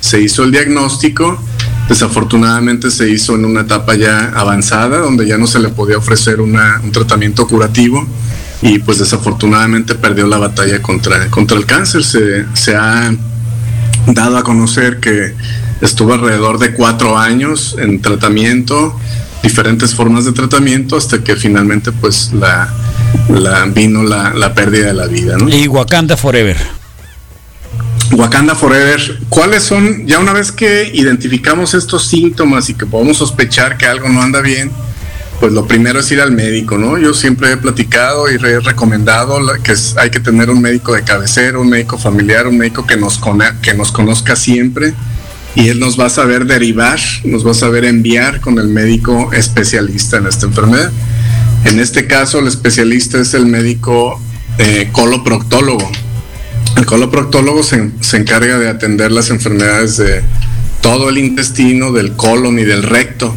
se 0.00 0.20
hizo 0.20 0.44
el 0.44 0.52
diagnóstico. 0.52 1.42
Desafortunadamente 1.88 2.90
se 2.90 3.08
hizo 3.08 3.34
en 3.36 3.44
una 3.44 3.62
etapa 3.62 3.94
ya 3.94 4.32
avanzada 4.34 4.98
donde 4.98 5.26
ya 5.26 5.38
no 5.38 5.46
se 5.46 5.60
le 5.60 5.68
podía 5.68 5.98
ofrecer 5.98 6.40
una, 6.40 6.80
un 6.82 6.92
tratamiento 6.92 7.46
curativo 7.46 8.06
y 8.60 8.78
pues 8.80 8.98
desafortunadamente 8.98 9.94
perdió 9.94 10.26
la 10.26 10.38
batalla 10.38 10.82
contra, 10.82 11.28
contra 11.28 11.56
el 11.56 11.64
cáncer. 11.64 12.04
Se, 12.04 12.44
se 12.54 12.74
ha 12.74 13.14
dado 14.06 14.38
a 14.38 14.44
conocer 14.44 15.00
que 15.00 15.34
estuvo 15.80 16.14
alrededor 16.14 16.58
de 16.58 16.72
cuatro 16.72 17.18
años 17.18 17.76
en 17.78 18.00
tratamiento, 18.00 18.98
diferentes 19.42 19.94
formas 19.94 20.24
de 20.24 20.32
tratamiento, 20.32 20.96
hasta 20.96 21.22
que 21.22 21.36
finalmente 21.36 21.92
pues 21.92 22.32
la, 22.32 22.72
la 23.28 23.64
vino 23.66 24.02
la, 24.02 24.32
la 24.34 24.54
pérdida 24.54 24.86
de 24.86 24.94
la 24.94 25.06
vida. 25.06 25.36
¿no? 25.36 25.48
Y 25.48 25.68
Wakanda 25.68 26.16
Forever. 26.16 26.56
Wakanda 28.12 28.54
Forever, 28.54 29.18
¿cuáles 29.28 29.64
son, 29.64 30.06
ya 30.06 30.18
una 30.18 30.32
vez 30.32 30.52
que 30.52 30.90
identificamos 30.94 31.74
estos 31.74 32.06
síntomas 32.06 32.70
y 32.70 32.74
que 32.74 32.86
podemos 32.86 33.16
sospechar 33.16 33.76
que 33.76 33.86
algo 33.86 34.08
no 34.08 34.22
anda 34.22 34.40
bien, 34.40 34.70
pues 35.40 35.52
lo 35.52 35.66
primero 35.66 36.00
es 36.00 36.10
ir 36.10 36.20
al 36.20 36.32
médico, 36.32 36.78
¿no? 36.78 36.98
Yo 36.98 37.12
siempre 37.12 37.52
he 37.52 37.56
platicado 37.56 38.30
y 38.30 38.36
he 38.36 38.60
recomendado 38.60 39.38
que 39.62 39.74
hay 39.96 40.10
que 40.10 40.20
tener 40.20 40.50
un 40.50 40.60
médico 40.60 40.94
de 40.94 41.02
cabecera, 41.02 41.58
un 41.58 41.68
médico 41.68 41.98
familiar, 41.98 42.46
un 42.46 42.56
médico 42.56 42.86
que 42.86 42.96
nos, 42.96 43.20
que 43.62 43.74
nos 43.74 43.92
conozca 43.92 44.36
siempre 44.36 44.94
y 45.54 45.68
él 45.68 45.80
nos 45.80 45.98
va 45.98 46.06
a 46.06 46.10
saber 46.10 46.44
derivar, 46.44 47.00
nos 47.24 47.46
va 47.46 47.52
a 47.52 47.54
saber 47.54 47.86
enviar 47.86 48.40
con 48.40 48.58
el 48.58 48.68
médico 48.68 49.32
especialista 49.32 50.18
en 50.18 50.26
esta 50.26 50.46
enfermedad. 50.46 50.92
En 51.64 51.80
este 51.80 52.06
caso, 52.06 52.38
el 52.38 52.46
especialista 52.46 53.18
es 53.18 53.32
el 53.32 53.46
médico 53.46 54.20
eh, 54.58 54.90
coloproctólogo. 54.92 55.90
El 56.76 56.84
coloproctólogo 56.84 57.62
se, 57.62 57.90
se 58.00 58.18
encarga 58.18 58.58
de 58.58 58.68
atender 58.68 59.10
las 59.10 59.30
enfermedades 59.30 59.96
de 59.96 60.22
todo 60.82 61.08
el 61.08 61.16
intestino, 61.16 61.90
del 61.90 62.12
colon 62.16 62.58
y 62.58 62.64
del 62.64 62.82
recto. 62.82 63.34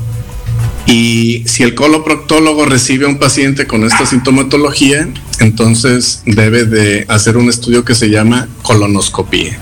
Y 0.90 1.44
si 1.46 1.62
el 1.62 1.76
coloproctólogo 1.76 2.66
recibe 2.66 3.06
a 3.06 3.10
un 3.10 3.20
paciente 3.20 3.68
con 3.68 3.84
esta 3.84 4.08
sintomatología, 4.08 5.08
entonces 5.40 6.24
debe 6.26 6.66
de 6.66 7.06
hacer 7.08 7.38
un 7.38 7.48
estudio 7.48 7.86
que 7.86 7.94
se 7.94 8.10
llama 8.10 8.48
colonoscopía. 8.64 9.56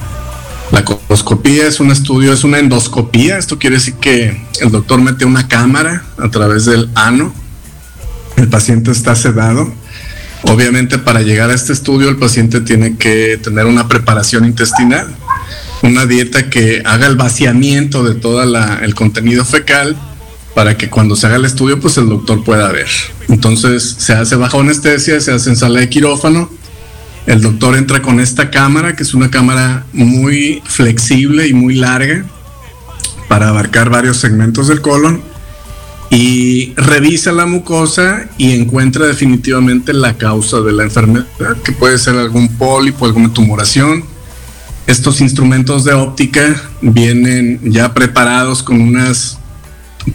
La 0.71 0.85
colonoscopía 0.85 1.67
es 1.67 1.81
un 1.81 1.91
estudio, 1.91 2.31
es 2.31 2.45
una 2.45 2.59
endoscopía. 2.59 3.37
Esto 3.37 3.59
quiere 3.59 3.75
decir 3.75 3.95
que 3.95 4.41
el 4.61 4.71
doctor 4.71 5.01
mete 5.01 5.25
una 5.25 5.49
cámara 5.49 6.05
a 6.17 6.31
través 6.31 6.63
del 6.63 6.89
ano. 6.95 7.33
El 8.37 8.47
paciente 8.47 8.91
está 8.91 9.13
sedado. 9.13 9.69
Obviamente 10.43 10.97
para 10.97 11.23
llegar 11.23 11.49
a 11.49 11.55
este 11.55 11.73
estudio 11.73 12.07
el 12.07 12.15
paciente 12.15 12.61
tiene 12.61 12.95
que 12.95 13.37
tener 13.43 13.65
una 13.65 13.89
preparación 13.89 14.45
intestinal, 14.45 15.13
una 15.81 16.05
dieta 16.05 16.49
que 16.49 16.83
haga 16.85 17.05
el 17.05 17.17
vaciamiento 17.17 18.05
de 18.05 18.15
todo 18.15 18.43
el 18.43 18.95
contenido 18.95 19.43
fecal 19.43 19.97
para 20.57 20.75
que 20.75 20.89
cuando 20.89 21.15
se 21.15 21.27
haga 21.27 21.35
el 21.35 21.45
estudio 21.45 21.79
pues 21.79 21.99
el 21.99 22.09
doctor 22.09 22.43
pueda 22.43 22.71
ver. 22.71 22.87
Entonces 23.29 23.95
se 23.99 24.13
hace 24.13 24.35
bajo 24.35 24.59
anestesia, 24.59 25.21
se 25.21 25.31
hace 25.31 25.51
en 25.51 25.55
sala 25.55 25.81
de 25.81 25.87
quirófano. 25.87 26.49
El 27.27 27.43
doctor 27.43 27.75
entra 27.75 28.01
con 28.01 28.19
esta 28.19 28.49
cámara, 28.49 28.95
que 28.95 29.03
es 29.03 29.13
una 29.13 29.29
cámara 29.29 29.85
muy 29.93 30.63
flexible 30.65 31.47
y 31.47 31.53
muy 31.53 31.75
larga 31.75 32.25
para 33.27 33.49
abarcar 33.49 33.91
varios 33.91 34.17
segmentos 34.17 34.67
del 34.67 34.81
colon 34.81 35.21
y 36.09 36.73
revisa 36.73 37.31
la 37.33 37.45
mucosa 37.45 38.27
y 38.39 38.53
encuentra 38.53 39.05
definitivamente 39.05 39.93
la 39.93 40.17
causa 40.17 40.61
de 40.61 40.71
la 40.71 40.85
enfermedad, 40.85 41.27
que 41.63 41.71
puede 41.71 41.99
ser 41.99 42.15
algún 42.15 42.57
pólipo, 42.57 43.05
alguna 43.05 43.31
tumoración. 43.31 44.03
Estos 44.87 45.21
instrumentos 45.21 45.83
de 45.83 45.93
óptica 45.93 46.59
vienen 46.81 47.59
ya 47.63 47.93
preparados 47.93 48.63
con 48.63 48.81
unas 48.81 49.37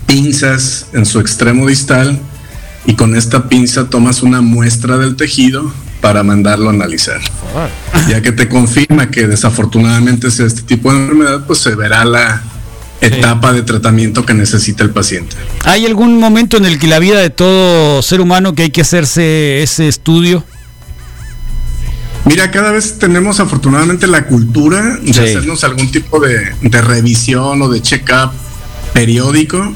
pinzas 0.06 0.87
en 0.92 1.06
su 1.06 1.20
extremo 1.20 1.66
distal 1.66 2.18
y 2.87 2.94
con 2.94 3.14
esta 3.16 3.49
pinza 3.49 3.88
tomas 3.88 4.22
una 4.22 4.40
muestra 4.40 4.99
del 4.99 5.16
tejido 5.16 5.72
para 6.00 6.22
mandarlo 6.22 6.68
a 6.68 6.72
analizar. 6.72 7.20
Ya 8.08 8.22
que 8.22 8.32
te 8.32 8.49
confirma 8.49 9.11
que 9.11 9.26
desafortunadamente 9.28 10.28
es 10.28 10.40
este 10.40 10.62
tipo 10.62 10.92
de 10.92 10.99
enfermedad, 11.00 11.44
pues 11.46 11.61
se 11.61 11.75
verá 11.76 12.04
la 12.04 12.42
etapa 13.00 13.52
de 13.52 13.62
tratamiento 13.62 14.25
que 14.26 14.34
necesita 14.34 14.82
el 14.84 14.90
paciente. 14.90 15.37
¿Hay 15.64 15.87
algún 15.87 16.18
momento 16.18 16.56
en 16.56 16.64
el 16.64 16.78
que 16.78 16.87
la 16.88 16.99
vida 16.99 17.20
de 17.20 17.30
todo 17.30 18.00
ser 18.02 18.20
humano 18.20 18.54
que 18.54 18.62
hay 18.64 18.70
que 18.70 18.80
hacerse 18.80 19.62
ese 19.62 19.87
estudio? 19.88 20.44
Mira, 22.25 22.50
cada 22.52 22.70
vez 22.70 22.99
tenemos 22.99 23.40
afortunadamente 23.40 24.06
la 24.06 24.26
cultura 24.26 24.96
de 25.02 25.12
Sí. 25.12 25.20
hacernos 25.20 25.64
algún 25.64 25.90
tipo 25.90 26.20
de, 26.20 26.52
de 26.62 26.80
revisión 26.82 27.61
o 27.62 27.68
de 27.68 27.82
check-up 27.82 28.30
periódico. 28.92 29.72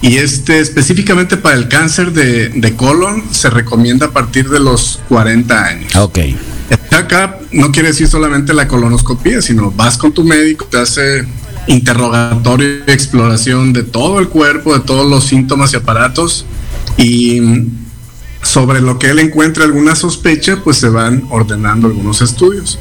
Y 0.00 0.16
este, 0.16 0.58
específicamente 0.58 1.36
para 1.36 1.56
el 1.56 1.68
cáncer 1.68 2.12
de, 2.12 2.48
de 2.48 2.74
colon, 2.74 3.22
se 3.30 3.50
recomienda 3.50 4.06
a 4.06 4.10
partir 4.10 4.48
de 4.48 4.58
los 4.58 5.00
40 5.08 5.64
años. 5.64 5.94
Ok. 5.96 6.18
El 6.18 6.78
check-up 6.90 7.46
no 7.52 7.70
quiere 7.70 7.88
decir 7.88 8.08
solamente 8.08 8.52
la 8.52 8.66
colonoscopía, 8.66 9.40
sino 9.42 9.70
vas 9.70 9.98
con 9.98 10.12
tu 10.12 10.24
médico, 10.24 10.64
te 10.64 10.78
hace 10.78 11.24
interrogatorio 11.66 12.78
y 12.86 12.90
exploración 12.90 13.72
de 13.72 13.82
todo 13.82 14.18
el 14.18 14.28
cuerpo, 14.28 14.74
de 14.74 14.80
todos 14.80 15.08
los 15.08 15.24
síntomas 15.24 15.72
y 15.72 15.76
aparatos. 15.76 16.46
Y 16.96 17.40
sobre 18.42 18.80
lo 18.80 18.98
que 18.98 19.10
él 19.10 19.18
encuentre 19.18 19.64
alguna 19.64 19.94
sospecha, 19.94 20.62
pues 20.64 20.78
se 20.78 20.88
van 20.88 21.24
ordenando 21.30 21.86
algunos 21.86 22.22
estudios. 22.22 22.78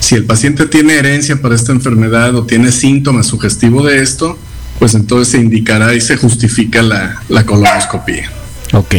Si 0.00 0.14
el 0.14 0.24
paciente 0.24 0.66
tiene 0.66 0.94
herencia 0.94 1.40
para 1.40 1.54
esta 1.54 1.72
enfermedad 1.72 2.34
o 2.34 2.44
tiene 2.44 2.72
síntomas 2.72 3.26
sugestivos 3.26 3.86
de 3.86 4.02
esto, 4.02 4.38
pues 4.78 4.94
entonces 4.94 5.28
se 5.32 5.38
indicará 5.38 5.94
y 5.94 6.00
se 6.00 6.16
justifica 6.16 6.82
la, 6.82 7.22
la 7.28 7.44
colonoscopía. 7.44 8.30
Ok. 8.72 8.94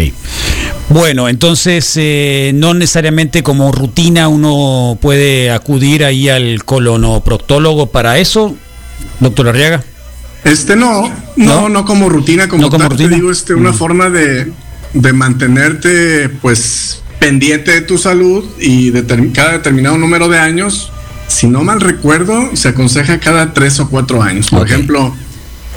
Bueno, 0.90 1.30
entonces 1.30 1.94
eh, 1.98 2.52
no 2.56 2.74
necesariamente 2.74 3.44
como 3.44 3.72
rutina 3.72 4.28
uno 4.28 4.98
puede 5.02 5.52
acudir 5.52 6.04
ahí 6.04 6.28
al 6.30 6.64
colonoproctólogo 6.66 7.88
para 7.92 8.18
eso, 8.18 8.56
doctor 9.20 9.48
Arriaga. 9.50 9.84
Este 10.44 10.76
no, 10.76 11.04
no, 11.36 11.62
¿No? 11.62 11.70
no, 11.70 11.86
como 11.86 12.10
rutina, 12.10 12.48
como, 12.48 12.64
No 12.64 12.70
como 12.70 12.88
tal, 12.88 12.98
te 12.98 13.08
digo, 13.10 13.30
este, 13.32 13.54
una 13.54 13.72
Mm. 13.72 13.76
forma 13.76 14.10
de, 14.10 14.52
de 14.94 15.14
mantenerte 15.14 16.30
pues 16.30 17.02
pendiente 17.20 17.72
de 17.72 17.82
tu 17.82 17.98
salud 17.98 18.46
y 18.60 18.90
de 18.92 19.06
cada 19.34 19.52
determinado 19.52 19.98
número 19.98 20.30
de 20.30 20.40
años. 20.40 20.92
Si 21.28 21.48
no 21.48 21.64
mal 21.64 21.82
recuerdo, 21.82 22.56
se 22.56 22.70
aconseja 22.70 23.20
cada 23.20 23.54
tres 23.54 23.80
o 23.80 23.90
cuatro 23.90 24.24
años. 24.24 24.50
Por 24.50 24.66
ejemplo, 24.66 25.14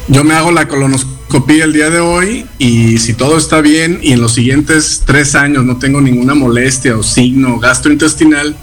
yo 0.08 0.24
me 0.24 0.34
hago 0.34 0.50
la 0.50 0.68
colonoscopía 0.68 1.64
el 1.64 1.72
día 1.72 1.90
de 1.90 2.00
hoy 2.00 2.46
y 2.58 2.98
si 2.98 3.14
todo 3.14 3.38
está 3.38 3.60
bien 3.60 3.98
y 4.02 4.12
en 4.12 4.20
los 4.20 4.34
siguientes 4.34 5.02
tres 5.06 5.34
años 5.34 5.64
no 5.64 5.78
tengo 5.78 6.00
ninguna 6.00 6.34
molestia 6.34 6.96
o 6.96 7.02
signo 7.02 7.58
gastrointestinal, 7.58 8.56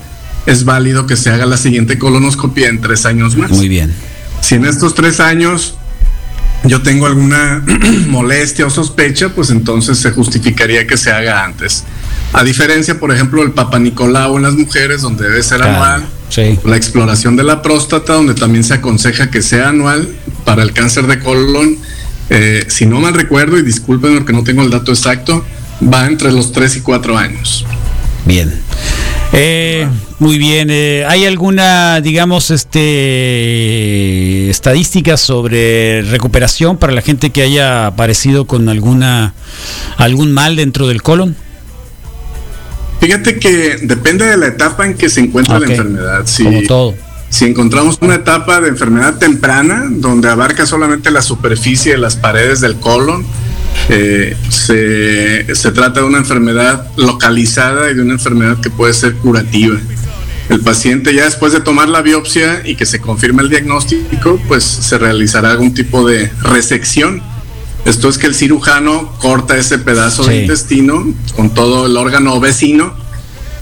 es 0.46 0.65
válido 0.65 1.05
que 1.08 1.15
se 1.15 1.29
haga 1.29 1.46
la 1.46 1.58
siguiente 1.58 1.98
colonoscopia 1.98 2.69
en 2.69 2.81
tres 2.81 3.05
años 3.05 3.36
más. 3.36 3.51
Muy 3.51 3.69
bien. 3.69 3.93
Si 4.41 4.55
en 4.55 4.65
estos 4.65 4.96
tres 4.96 5.19
años 5.19 5.75
yo 6.65 6.81
tengo 6.81 7.05
alguna 7.08 7.63
molestia 8.08 8.65
o 8.65 8.69
sospecha, 8.69 9.29
pues 9.29 9.50
entonces 9.50 9.98
se 9.98 10.12
justificaría 10.12 10.86
que 10.88 10.98
se 10.98 11.12
haga 11.12 11.46
antes. 11.46 11.84
A 12.34 12.43
diferencia, 12.43 13.00
por 13.00 13.12
ejemplo, 13.12 13.41
del 13.41 13.51
Papa 13.51 13.79
Nicolau 13.79 14.38
en 14.38 14.43
las 14.43 14.53
mujeres, 14.53 15.01
donde 15.01 15.24
debe 15.27 15.41
ser 15.41 15.58
Claro, 15.58 15.74
anual. 15.74 16.05
sí. 16.29 16.60
La 16.63 16.75
exploración 16.77 17.36
de 17.36 17.43
la 17.43 17.62
próstata, 17.62 18.13
donde 18.13 18.34
también 18.36 18.63
se 18.63 18.75
aconseja 18.75 19.31
que 19.31 19.41
sea 19.41 19.69
anual 19.69 20.10
para 20.46 20.63
el 20.63 20.74
cáncer 20.74 21.08
de 21.08 21.19
colon. 21.19 21.77
eh, 22.29 22.65
si 22.67 22.86
no 22.86 23.00
mal 23.00 23.13
recuerdo, 23.13 23.58
y 23.58 23.63
disculpen 23.63 24.15
porque 24.17 24.34
no 24.34 24.43
tengo 24.43 24.62
el 24.62 24.69
dato 24.69 24.91
exacto, 24.91 25.43
va 25.81 26.05
entre 26.05 26.31
los 26.31 26.51
3 26.51 26.77
y 26.77 26.81
4 26.81 27.17
años. 27.17 27.65
Bien. 28.25 28.53
Eh, 29.34 29.88
muy 30.19 30.38
bien. 30.38 30.69
eh, 30.72 31.05
¿Hay 31.08 31.25
alguna, 31.25 32.01
digamos, 32.01 32.51
este 32.51 34.50
estadística 34.50 35.17
sobre 35.17 36.01
recuperación 36.03 36.77
para 36.77 36.93
la 36.93 37.01
gente 37.01 37.29
que 37.31 37.41
haya 37.43 37.88
aparecido 37.88 38.46
con 38.46 38.69
alguna 38.69 39.34
algún 39.98 40.31
mal 40.31 40.55
dentro 40.55 40.88
del 40.88 41.01
colon? 41.01 41.36
Fíjate 43.00 43.39
que 43.39 43.77
depende 43.84 44.25
de 44.25 44.36
la 44.38 44.48
etapa 44.48 44.86
en 44.86 44.96
que 44.96 45.10
se 45.10 45.22
encuentra 45.22 45.60
la 45.60 45.67
enfermedad. 45.67 46.24
Si, 46.25 46.43
Como 46.43 46.62
todo. 46.63 46.96
Si 47.29 47.45
encontramos 47.45 47.98
una 48.01 48.15
etapa 48.15 48.59
de 48.62 48.69
enfermedad 48.69 49.17
temprana, 49.17 49.86
donde 49.89 50.29
abarca 50.29 50.65
solamente 50.65 51.12
la 51.12 51.21
superficie 51.21 51.91
de 51.93 51.98
las 51.98 52.15
paredes 52.15 52.59
del 52.62 52.79
colon, 52.79 53.25
eh, 53.89 54.36
se, 54.50 55.53
se 55.55 55.71
trata 55.71 56.01
de 56.01 56.05
una 56.07 56.17
enfermedad 56.19 56.88
localizada 56.98 57.91
y 57.91 57.95
de 57.95 58.01
una 58.01 58.13
enfermedad 58.13 58.59
que 58.62 58.69
puede 58.69 58.93
ser 58.93 59.13
curativa. 59.15 59.77
El 60.50 60.62
paciente 60.62 61.13
ya 61.13 61.25
después 61.25 61.53
de 61.53 61.59
tomar 61.62 61.89
la 61.89 62.01
biopsia 62.01 62.63
y 62.65 62.75
que 62.75 62.88
se 62.88 63.00
confirme 63.00 63.43
el 63.43 63.50
diagnóstico, 63.50 64.39
pues 64.48 64.63
se 64.63 64.98
realizará 64.98 65.51
algún 65.51 65.75
tipo 65.75 66.07
de 66.07 66.31
resección. 66.41 67.21
Esto 67.86 68.09
es 68.09 68.17
que 68.17 68.25
el 68.27 68.33
cirujano 68.36 69.13
corta 69.19 69.55
ese 69.57 69.77
pedazo 69.77 70.24
Sí. 70.24 70.31
de 70.31 70.41
intestino 70.41 71.13
con 71.36 71.53
todo 71.53 71.86
el 71.86 71.95
órgano 71.98 72.39
vecino 72.39 72.93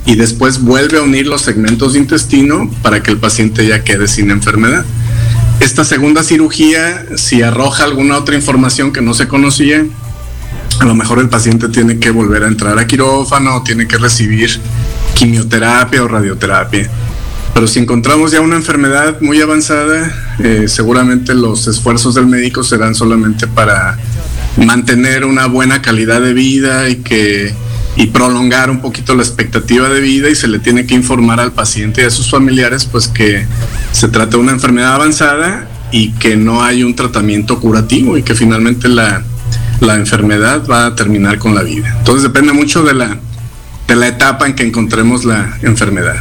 y 0.08 0.16
después 0.16 0.62
vuelve 0.62 0.98
a 0.98 1.02
unir 1.04 1.28
los 1.28 1.42
segmentos 1.42 1.94
de 1.94 2.00
intestino 2.00 2.72
para 2.82 3.04
que 3.04 3.12
el 3.12 3.18
paciente 3.18 3.68
ya 3.68 3.84
quede 3.84 4.08
sin 4.08 4.32
enfermedad. 4.32 4.86
Esta 5.60 5.84
segunda 5.84 6.24
cirugía, 6.24 7.06
si 7.18 7.42
arroja 7.42 7.84
alguna 7.84 8.18
otra 8.18 8.36
información 8.36 8.94
que 8.94 9.02
no 9.02 9.14
se 9.14 9.28
conocía, 9.28 9.86
a 10.80 10.86
lo 10.86 10.96
mejor 10.96 11.20
el 11.20 11.28
paciente 11.28 11.68
tiene 11.68 12.00
que 12.00 12.10
volver 12.12 12.46
a 12.46 12.48
entrar 12.48 12.80
a 12.80 12.88
quirófano 12.88 13.58
o 13.58 13.64
tiene 13.64 13.86
que 13.86 13.98
recibir 13.98 14.62
quimioterapia 15.14 16.02
o 16.04 16.08
radioterapia. 16.08 16.90
Pero 17.54 17.68
si 17.68 17.80
encontramos 17.80 18.32
ya 18.32 18.40
una 18.40 18.56
enfermedad 18.56 19.20
muy 19.20 19.42
avanzada, 19.42 20.36
eh, 20.40 20.66
seguramente 20.70 21.34
los 21.34 21.68
esfuerzos 21.68 22.16
del 22.16 22.28
médico 22.28 22.64
serán 22.64 22.96
solamente 22.96 23.46
para 23.46 23.98
mantener 24.56 25.26
una 25.26 25.48
buena 25.48 25.82
calidad 25.82 26.22
de 26.22 26.34
vida 26.34 26.88
y 26.88 26.98
que 26.98 27.54
y 27.98 28.08
prolongar 28.08 28.70
un 28.70 28.80
poquito 28.80 29.16
la 29.16 29.24
expectativa 29.24 29.89
de 29.89 30.00
vida 30.00 30.30
y 30.30 30.36
se 30.36 30.48
le 30.48 30.60
tiene 30.60 30.86
que 30.86 30.94
informar 30.94 31.39
al 31.39 31.51
paciente 31.51 32.04
y 32.04 32.06
a 32.06 32.12
sus 32.12 32.30
familiares 32.30 32.86
pues 32.86 33.08
que 33.08 33.46
se 33.92 34.08
trata 34.08 34.32
de 34.32 34.38
una 34.38 34.51
enfermedad 34.51 34.94
avanzada 34.94 35.68
y 35.92 36.12
que 36.12 36.36
no 36.38 36.63
hay 36.63 36.84
un 36.84 36.96
tratamiento 36.96 37.60
curativo 37.60 38.18
y 38.18 38.24
que 38.24 38.36
finalmente 38.36 38.88
la, 38.88 39.24
la 39.80 39.96
enfermedad 39.96 40.66
va 40.70 40.86
a 40.86 40.96
terminar 40.96 41.39
con 41.39 41.56
la 41.56 41.63
vida. 41.63 41.96
Entonces 41.98 42.24
depende 42.24 42.54
mucho 42.54 42.84
de 42.84 42.94
la, 42.94 43.18
de 43.88 43.96
la 43.96 44.08
etapa 44.08 44.46
en 44.46 44.54
que 44.54 44.63
encontremos 44.63 45.25
la 45.25 45.58
enfermedad. 45.63 46.18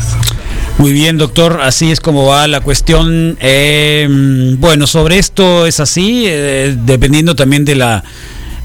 Muy 0.78 0.92
bien, 0.92 1.18
doctor, 1.18 1.60
así 1.62 1.90
es 1.90 2.00
como 2.00 2.26
va 2.26 2.46
la 2.48 2.60
cuestión. 2.60 3.36
Eh, 3.40 4.56
bueno, 4.58 4.86
sobre 4.86 5.18
esto 5.18 5.66
es 5.66 5.80
así, 5.80 6.24
eh, 6.26 6.76
dependiendo 6.84 7.34
también 7.34 7.64
de 7.64 7.76
la 7.76 8.04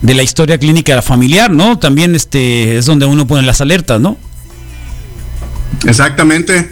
de 0.01 0.13
la 0.13 0.23
historia 0.23 0.57
clínica 0.57 1.01
familiar, 1.01 1.51
¿no? 1.51 1.77
También 1.77 2.15
este 2.15 2.77
es 2.77 2.85
donde 2.85 3.05
uno 3.05 3.27
pone 3.27 3.43
las 3.43 3.61
alertas, 3.61 4.01
¿no? 4.01 4.17
Exactamente. 5.85 6.69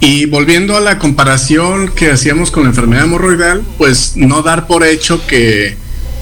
Y 0.00 0.26
volviendo 0.26 0.76
a 0.76 0.80
la 0.80 0.98
comparación 0.98 1.88
que 1.88 2.10
hacíamos 2.10 2.50
con 2.50 2.64
la 2.64 2.70
enfermedad 2.70 3.04
hemorroidal, 3.04 3.62
pues 3.78 4.12
no 4.16 4.42
dar 4.42 4.66
por 4.66 4.84
hecho 4.84 5.26
que, 5.26 5.76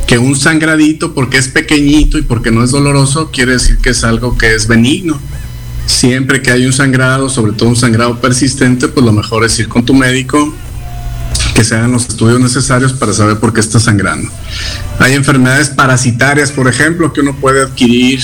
que 0.06 0.18
un 0.18 0.36
sangradito, 0.36 1.12
porque 1.12 1.38
es 1.38 1.48
pequeñito 1.48 2.18
y 2.18 2.22
porque 2.22 2.52
no 2.52 2.62
es 2.62 2.70
doloroso, 2.70 3.30
quiere 3.32 3.52
decir 3.52 3.78
que 3.78 3.90
es 3.90 4.04
algo 4.04 4.38
que 4.38 4.54
es 4.54 4.68
benigno. 4.68 5.20
Siempre 5.86 6.40
que 6.40 6.52
hay 6.52 6.66
un 6.66 6.72
sangrado, 6.72 7.28
sobre 7.28 7.52
todo 7.52 7.68
un 7.68 7.76
sangrado 7.76 8.20
persistente, 8.20 8.88
pues 8.88 9.04
lo 9.04 9.12
mejor 9.12 9.44
es 9.44 9.58
ir 9.58 9.68
con 9.68 9.84
tu 9.84 9.92
médico, 9.92 10.54
que 11.54 11.64
se 11.64 11.76
hagan 11.76 11.92
los 11.92 12.08
estudios 12.08 12.40
necesarios 12.40 12.92
para 12.92 13.12
saber 13.12 13.38
por 13.38 13.52
qué 13.52 13.60
está 13.60 13.78
sangrando. 13.78 14.28
Hay 14.98 15.14
enfermedades 15.14 15.68
parasitarias, 15.70 16.50
por 16.50 16.68
ejemplo, 16.68 17.12
que 17.12 17.20
uno 17.20 17.34
puede 17.36 17.62
adquirir 17.62 18.20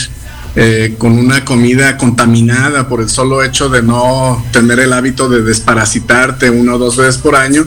eh, 0.56 0.96
con 0.98 1.12
una 1.12 1.44
comida 1.44 1.96
contaminada 1.96 2.88
por 2.88 3.00
el 3.00 3.08
solo 3.08 3.42
hecho 3.44 3.68
de 3.68 3.82
no 3.82 4.44
tener 4.52 4.80
el 4.80 4.92
hábito 4.92 5.28
de 5.28 5.42
desparasitarte 5.42 6.50
una 6.50 6.74
o 6.74 6.78
dos 6.78 6.96
veces 6.96 7.18
por 7.18 7.36
año. 7.36 7.66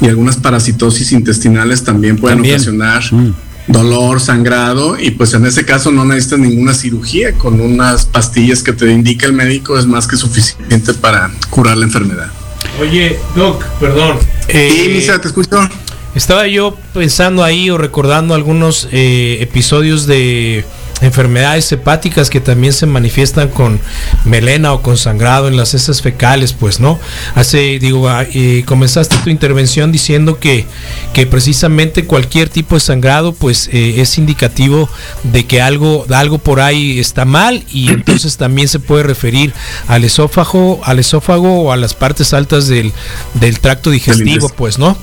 Y 0.00 0.06
algunas 0.08 0.36
parasitosis 0.36 1.10
intestinales 1.12 1.82
también 1.82 2.16
pueden 2.18 2.38
También. 2.38 2.56
ocasionar 2.56 3.02
Mm. 3.12 3.32
dolor, 3.66 4.20
sangrado, 4.20 4.98
y 4.98 5.10
pues 5.10 5.34
en 5.34 5.44
ese 5.44 5.64
caso 5.64 5.90
no 5.90 6.04
necesitas 6.04 6.38
ninguna 6.38 6.72
cirugía. 6.74 7.32
Con 7.34 7.60
unas 7.60 8.04
pastillas 8.06 8.62
que 8.62 8.72
te 8.72 8.90
indica 8.92 9.26
el 9.26 9.32
médico 9.32 9.78
es 9.78 9.86
más 9.86 10.06
que 10.06 10.16
suficiente 10.16 10.94
para 10.94 11.30
curar 11.50 11.76
la 11.78 11.84
enfermedad. 11.84 12.28
Oye, 12.80 13.18
Doc, 13.34 13.64
perdón. 13.80 14.16
Eh, 14.48 14.90
Misa, 14.94 15.20
te 15.20 15.28
escucho. 15.28 15.58
Estaba 16.14 16.46
yo 16.48 16.76
pensando 16.94 17.44
ahí 17.44 17.70
o 17.70 17.78
recordando 17.78 18.34
algunos 18.34 18.88
eh, 18.90 19.38
episodios 19.40 20.06
de 20.06 20.64
enfermedades 21.00 21.70
hepáticas 21.72 22.30
que 22.30 22.40
también 22.40 22.72
se 22.72 22.86
manifiestan 22.86 23.48
con 23.48 23.80
melena 24.24 24.72
o 24.72 24.82
con 24.82 24.96
sangrado 24.96 25.48
en 25.48 25.56
las 25.56 25.74
heces 25.74 26.02
fecales, 26.02 26.52
pues, 26.52 26.80
¿no? 26.80 26.98
Hace, 27.34 27.78
digo, 27.78 28.08
eh, 28.10 28.62
comenzaste 28.66 29.16
tu 29.18 29.30
intervención 29.30 29.92
diciendo 29.92 30.38
que, 30.38 30.66
que 31.12 31.26
precisamente 31.26 32.04
cualquier 32.04 32.48
tipo 32.48 32.74
de 32.76 32.80
sangrado, 32.80 33.32
pues, 33.32 33.68
eh, 33.72 34.00
es 34.00 34.18
indicativo 34.18 34.88
de 35.24 35.46
que 35.46 35.60
algo, 35.60 36.06
algo 36.10 36.38
por 36.38 36.60
ahí 36.60 36.98
está 36.98 37.24
mal 37.24 37.64
y 37.72 37.88
entonces 37.92 38.36
también 38.36 38.68
se 38.68 38.78
puede 38.78 39.02
referir 39.04 39.52
al 39.86 40.04
esófago, 40.04 40.80
al 40.84 40.98
esófago 40.98 41.62
o 41.62 41.72
a 41.72 41.76
las 41.76 41.94
partes 41.94 42.32
altas 42.32 42.68
del, 42.68 42.92
del 43.34 43.60
tracto 43.60 43.90
digestivo, 43.90 44.48
pues, 44.50 44.78
¿no? 44.78 44.96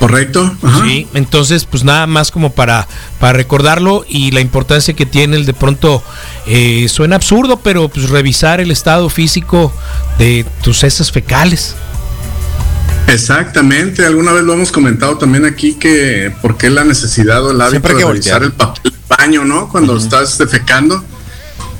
¿Correcto? 0.00 0.52
Ajá. 0.62 0.82
Sí, 0.84 1.06
entonces 1.14 1.66
pues 1.66 1.84
nada 1.84 2.06
más 2.06 2.30
como 2.32 2.52
para, 2.52 2.88
para 3.20 3.34
recordarlo 3.34 4.04
y 4.08 4.30
la 4.32 4.40
importancia 4.40 4.94
que 4.94 5.04
tiene 5.06 5.36
el 5.36 5.44
de 5.46 5.52
pronto 5.54 6.02
eh, 6.46 6.88
suena 6.88 7.16
absurdo, 7.16 7.58
pero 7.58 7.88
pues 7.90 8.08
revisar 8.08 8.60
el 8.60 8.70
estado 8.70 9.08
físico 9.10 9.72
de 10.18 10.44
tus 10.62 10.82
heces 10.82 11.12
fecales. 11.12 11.76
Exactamente, 13.08 14.06
alguna 14.06 14.32
vez 14.32 14.44
lo 14.44 14.54
hemos 14.54 14.70
comentado 14.70 15.18
también 15.18 15.44
aquí 15.44 15.74
que 15.74 16.32
por 16.40 16.56
qué 16.56 16.70
la 16.70 16.84
necesidad 16.84 17.44
o 17.44 17.50
el 17.50 17.60
hábito 17.60 17.80
de 17.88 17.88
revisar 17.94 18.06
voltear. 18.06 18.42
el 18.44 18.52
papel 18.52 18.92
de 18.92 19.16
baño, 19.16 19.44
¿no? 19.44 19.68
Cuando 19.68 19.96
estás 19.96 20.38
defecando, 20.38 21.02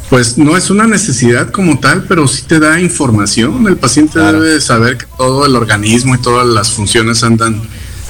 pues 0.09 0.37
no 0.39 0.57
es 0.57 0.71
una 0.71 0.87
necesidad 0.89 1.51
como 1.51 1.79
tal, 1.79 2.05
pero 2.09 2.27
sí 2.27 2.43
te 2.43 2.59
da 2.59 2.81
información. 2.81 3.67
El 3.69 3.77
paciente 3.77 4.15
Claro. 4.15 4.41
debe 4.41 4.61
saber 4.61 4.99
que 4.99 5.07
todo 5.17 5.47
el 5.47 5.55
organismo 5.55 6.17
y 6.17 6.19
todas 6.19 6.47
las 6.47 6.73
funciones 6.73 7.23
andan 7.23 7.63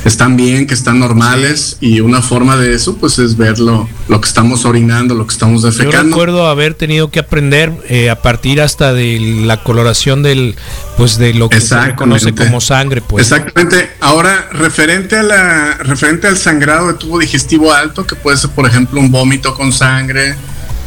están 0.04 0.36
bien, 0.36 0.66
que 0.66 0.74
están 0.74 0.98
normales 0.98 1.76
y 1.80 2.00
una 2.00 2.22
forma 2.22 2.56
de 2.56 2.74
eso 2.74 2.96
pues 2.96 3.18
es 3.18 3.36
ver 3.36 3.58
lo, 3.58 3.88
lo 4.08 4.20
que 4.20 4.26
estamos 4.28 4.64
orinando, 4.64 5.14
lo 5.14 5.26
que 5.26 5.32
estamos 5.32 5.62
Yo 5.62 5.70
defecando. 5.70 6.08
recuerdo 6.08 6.46
haber 6.48 6.74
tenido 6.74 7.10
que 7.10 7.18
aprender 7.18 7.72
eh, 7.88 8.10
a 8.10 8.20
partir 8.22 8.60
hasta 8.60 8.92
de 8.92 9.42
la 9.44 9.62
coloración 9.62 10.22
del 10.22 10.56
pues 10.96 11.18
de 11.18 11.34
lo 11.34 11.48
que 11.48 11.60
se 11.60 11.74
Exactamente. 11.74 12.34
como 12.34 12.60
sangre, 12.60 13.00
pues. 13.00 13.30
Exactamente. 13.30 13.90
Ahora, 14.00 14.48
referente 14.52 15.16
a 15.16 15.22
la, 15.22 15.74
referente 15.78 16.26
al 16.26 16.36
sangrado 16.36 16.88
de 16.88 16.94
tubo 16.94 17.18
digestivo 17.18 17.72
alto, 17.72 18.06
que 18.06 18.16
puede 18.16 18.36
ser, 18.36 18.50
por 18.50 18.66
ejemplo, 18.66 19.00
un 19.00 19.10
vómito 19.10 19.54
con 19.54 19.72
sangre, 19.72 20.34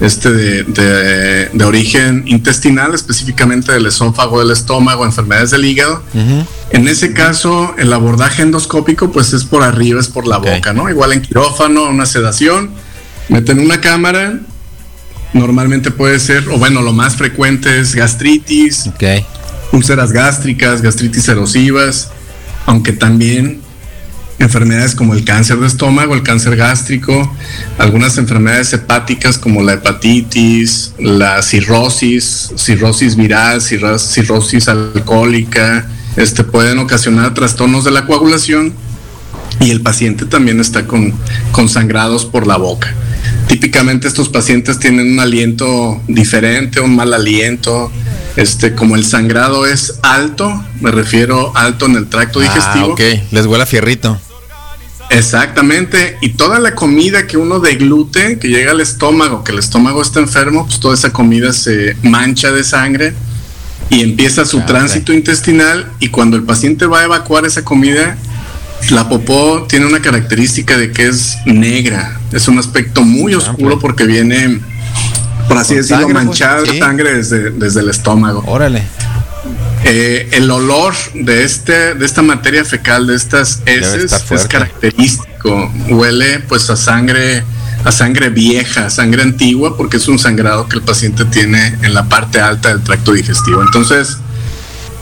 este 0.02 0.32
de, 0.32 0.64
de- 0.64 1.50
de 1.54 1.66
origen 1.66 2.24
intestinal, 2.26 2.94
específicamente 2.94 3.72
del 3.72 3.86
esófago, 3.86 4.40
del 4.40 4.52
estómago, 4.52 5.06
enfermedades 5.06 5.52
del 5.52 5.66
hígado. 5.66 6.04
En 6.72 6.88
ese 6.88 7.14
caso, 7.14 7.74
el 7.78 7.92
abordaje 7.94 8.42
endoscópico, 8.42 9.12
pues 9.12 9.34
es 9.34 9.46
por 9.46 9.64
arriba, 9.64 10.00
es 10.00 10.08
por 10.08 10.28
la 10.28 10.38
boca, 10.38 10.74
¿no? 10.74 10.90
Igual 10.90 11.14
en 11.14 11.22
quirófano, 11.22 11.86
una 11.90 12.06
sedación, 12.06 12.72
meten 13.30 13.60
una 13.60 13.80
cámara. 13.82 14.40
Normalmente 15.34 15.90
puede 15.90 16.20
ser, 16.20 16.48
o 16.50 16.58
bueno, 16.60 16.82
lo 16.84 16.94
más 16.94 17.16
frecuente 17.16 17.80
es 17.80 17.96
gastritis, 17.96 18.86
Ok. 18.88 19.04
úlceras 19.72 20.12
gástricas, 20.12 20.82
gastritis 20.84 21.28
erosivas, 21.28 22.10
aunque 22.68 22.92
también 22.94 23.63
enfermedades 24.44 24.94
como 24.96 25.14
el 25.14 25.24
cáncer 25.24 25.58
de 25.58 25.68
estómago, 25.68 26.14
el 26.14 26.22
cáncer 26.24 26.56
gástrico, 26.56 27.34
algunas 27.78 28.18
enfermedades 28.18 28.72
hepáticas 28.74 29.38
como 29.38 29.62
la 29.64 29.74
hepatitis, 29.74 30.94
la 31.00 31.42
cirrosis, 31.42 32.52
cirrosis 32.56 33.16
viral, 33.16 33.62
cirro- 33.62 33.98
cirrosis 34.00 34.68
alcohólica, 34.68 35.88
este 36.16 36.44
pueden 36.44 36.78
ocasionar 36.80 37.34
trastornos 37.34 37.84
de 37.84 37.92
la 37.92 38.06
coagulación 38.06 38.74
y 39.60 39.72
el 39.72 39.82
paciente 39.82 40.26
también 40.26 40.60
está 40.60 40.86
con, 40.86 41.14
con 41.52 41.70
sangrados 41.70 42.26
por 42.26 42.46
la 42.46 42.58
boca. 42.58 42.94
Típicamente 43.48 44.08
estos 44.08 44.30
pacientes 44.30 44.80
tienen 44.80 45.12
un 45.14 45.20
aliento 45.20 46.02
diferente, 46.08 46.80
un 46.82 46.96
mal 46.96 47.14
aliento. 47.14 47.92
Este, 48.36 48.74
como 48.74 48.96
el 48.96 49.06
sangrado 49.06 49.68
es 49.68 50.00
alto, 50.02 50.64
me 50.82 50.90
refiero 50.90 51.56
alto 51.56 51.86
en 51.86 51.96
el 51.96 52.08
tracto 52.08 52.40
Ah, 52.40 52.44
digestivo. 52.44 52.88
ok. 52.94 53.02
Les 53.32 53.46
huele 53.46 53.64
a 53.64 53.68
fierrito. 53.68 54.20
Exactamente. 55.18 56.18
Y 56.22 56.30
toda 56.30 56.60
la 56.60 56.76
comida 56.76 57.28
que 57.28 57.38
uno 57.38 57.60
deglute, 57.60 58.40
que 58.40 58.48
llega 58.48 58.72
al 58.72 58.82
estómago, 58.82 59.44
que 59.44 59.52
el 59.52 59.60
estómago 59.60 60.02
está 60.02 60.20
enfermo, 60.20 60.66
pues 60.66 60.80
toda 60.80 60.96
esa 60.96 61.12
comida 61.12 61.54
se 61.54 61.96
mancha 62.04 62.52
de 62.52 62.64
sangre 62.64 63.14
y 63.90 64.02
empieza 64.02 64.46
su 64.46 64.60
Ah, 64.60 64.66
tránsito 64.66 65.14
intestinal 65.14 65.92
y 66.00 66.10
cuando 66.10 66.38
el 66.38 66.44
paciente 66.44 66.86
va 66.86 67.02
a 67.02 67.04
evacuar 67.04 67.46
esa 67.46 67.64
comida, 67.64 68.18
la 68.90 69.08
popó 69.08 69.66
tiene 69.68 69.86
una 69.86 70.02
característica 70.02 70.78
de 70.78 70.92
que 70.92 71.08
es 71.08 71.38
negra, 71.46 72.20
es 72.32 72.48
un 72.48 72.60
aspecto 72.60 73.04
muy 73.04 73.34
oscuro 73.36 73.76
ok. 73.76 73.82
porque 73.82 74.06
viene, 74.06 74.60
por 75.48 75.58
así 75.58 75.76
decirlo, 75.76 76.04
pues, 76.04 76.14
manchada 76.16 76.62
de 76.64 76.80
sangre 76.80 77.16
desde, 77.16 77.52
desde 77.52 77.82
el 77.82 77.90
estómago. 77.90 78.44
Órale. 78.48 78.84
Eh, 79.86 80.30
el 80.32 80.50
olor 80.50 80.94
de 81.14 81.44
este 81.44 81.94
de 81.96 82.06
esta 82.06 82.22
materia 82.22 82.64
fecal 82.64 83.06
de 83.08 83.16
estas 83.16 83.62
heces 83.66 84.14
es 84.32 84.48
característico 84.48 85.72
huele 85.90 86.40
pues 86.40 86.70
a 86.70 86.78
sangre 86.78 87.44
a 87.84 87.92
sangre 87.92 88.30
vieja 88.30 88.90
sangre 88.90 89.24
antigua 89.24 89.76
porque 89.76 89.98
es 89.98 90.08
un 90.08 90.18
sangrado 90.20 90.70
que 90.70 90.78
el 90.78 90.84
paciente 90.84 91.26
tiene 91.26 91.78
en 91.82 91.94
la 91.94 92.08
parte 92.08 92.40
alta 92.40 92.70
del 92.70 92.82
tracto 92.82 93.12
digestivo 93.12 93.62
entonces 93.62 94.20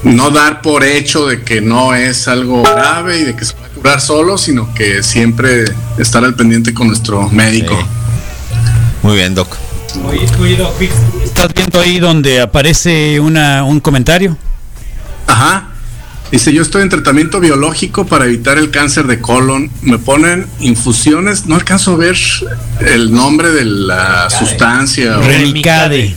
no 0.02 0.32
dar 0.32 0.62
por 0.62 0.84
hecho 0.84 1.28
de 1.28 1.44
que 1.44 1.62
no 1.62 1.94
es 1.94 2.28
algo 2.28 2.63
grave 2.63 3.20
y 3.20 3.24
de 3.24 3.36
que 3.36 3.46
se 3.46 3.54
va 3.54 3.67
a 3.67 3.70
curar 3.70 4.02
solo 4.02 4.39
sino 4.39 4.74
que 4.74 5.04
siempre 5.04 5.65
estar 6.00 6.26
al 6.26 6.34
pendiente 6.34 6.74
con 6.74 6.88
nuestro 6.88 7.30
médico 7.30 7.78
Sí. 7.78 7.86
Muy 9.04 9.15
bien, 9.15 9.34
Doc. 9.34 9.58
¿Estás 11.24 11.54
viendo 11.56 11.80
ahí 11.80 12.00
donde 12.00 12.39
aparece 12.39 13.20
una, 13.20 13.63
un 13.63 13.80
comentario? 13.80 14.38
Ajá. 15.32 15.67
Dice, 16.32 16.54
yo 16.54 16.62
estoy 16.62 16.82
en 16.82 16.89
tratamiento 16.89 17.41
biológico 17.41 18.06
para 18.06 18.26
evitar 18.26 18.58
el 18.58 18.72
cáncer 18.72 19.06
de 19.06 19.20
colon. 19.20 19.70
Me 19.82 19.98
ponen 19.98 20.48
infusiones, 20.60 21.46
no 21.46 21.56
alcanzo 21.56 21.94
a 21.94 21.98
ver 21.98 22.17
el 22.80 23.13
nombre 23.13 23.52
de 23.52 23.65
la 23.65 24.30
sustancia. 24.30 25.17
Relicade. 25.17 26.15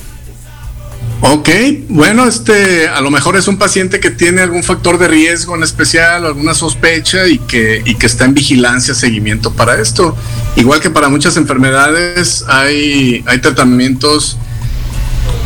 Ok, 1.21 1.49
bueno, 1.89 2.27
este, 2.27 2.87
a 2.87 3.01
lo 3.01 3.11
mejor 3.11 3.37
es 3.37 3.49
un 3.49 3.57
paciente 3.57 3.99
que 3.99 4.11
tiene 4.11 4.43
algún 4.43 4.63
factor 4.63 4.99
de 4.99 5.09
riesgo 5.09 5.57
en 5.57 5.63
especial 5.63 6.25
o 6.25 6.29
alguna 6.29 6.55
sospecha 6.55 7.27
y 7.27 7.39
que, 7.39 7.83
y 7.85 7.95
que 7.95 8.07
está 8.07 8.25
en 8.27 8.35
vigilancia, 8.35 8.95
seguimiento 8.95 9.53
para 9.53 9.81
esto. 9.81 10.15
Igual 10.55 10.81
que 10.81 10.91
para 10.91 11.09
muchas 11.09 11.37
enfermedades 11.39 12.45
hay, 12.47 13.25
hay 13.27 13.39
tratamientos 13.39 14.37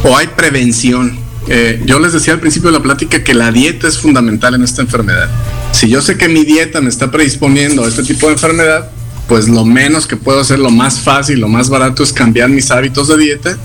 o 0.02 0.16
hay 0.16 0.26
prevención. 0.26 1.27
Eh, 1.46 1.82
yo 1.86 1.98
les 1.98 2.12
decía 2.12 2.34
al 2.34 2.40
principio 2.40 2.70
de 2.70 2.78
la 2.78 2.82
plática 2.82 3.22
que 3.22 3.32
la 3.32 3.52
dieta 3.52 3.88
es 3.88 3.98
fundamental 3.98 4.54
en 4.54 4.62
esta 4.64 4.82
enfermedad. 4.82 5.28
Si 5.72 5.88
yo 5.88 6.02
sé 6.02 6.18
que 6.18 6.28
mi 6.28 6.44
dieta 6.44 6.80
me 6.80 6.88
está 6.88 7.10
predisponiendo 7.10 7.84
a 7.84 7.88
este 7.88 8.02
tipo 8.02 8.26
de 8.26 8.34
enfermedad, 8.34 8.90
pues 9.28 9.48
lo 9.48 9.64
menos 9.64 10.06
que 10.06 10.16
puedo 10.16 10.40
hacer, 10.40 10.58
lo 10.58 10.70
más 10.70 11.00
fácil, 11.00 11.40
lo 11.40 11.48
más 11.48 11.68
barato 11.68 12.02
es 12.02 12.12
cambiar 12.12 12.48
mis 12.48 12.70
hábitos 12.70 13.08
de 13.08 13.16
dieta 13.16 13.56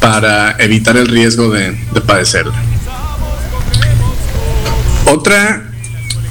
para 0.00 0.52
evitar 0.58 0.96
el 0.96 1.06
riesgo 1.06 1.50
de, 1.50 1.76
de 1.94 2.00
padecerla. 2.00 2.54
Otra, 5.06 5.70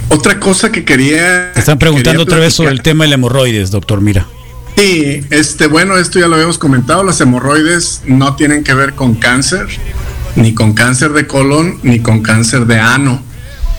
otra 0.08 0.38
cosa 0.40 0.70
que 0.72 0.84
quería... 0.84 1.52
Te 1.52 1.60
están 1.60 1.78
preguntando 1.78 2.22
otra 2.22 2.38
vez 2.38 2.54
sobre 2.54 2.72
el 2.72 2.82
tema 2.82 3.04
del 3.04 3.14
hemorroides, 3.14 3.70
doctor 3.70 4.00
Mira. 4.00 4.26
Sí, 4.76 5.22
este, 5.30 5.66
bueno, 5.66 5.96
esto 5.98 6.18
ya 6.18 6.28
lo 6.28 6.34
habíamos 6.34 6.58
comentado, 6.58 7.04
las 7.04 7.20
hemorroides 7.20 8.02
no 8.06 8.34
tienen 8.36 8.64
que 8.64 8.74
ver 8.74 8.94
con 8.94 9.14
cáncer, 9.14 9.66
ni 10.36 10.54
con 10.54 10.72
cáncer 10.72 11.12
de 11.12 11.26
colon, 11.26 11.78
ni 11.82 12.00
con 12.00 12.22
cáncer 12.22 12.66
de 12.66 12.78
ano. 12.78 13.22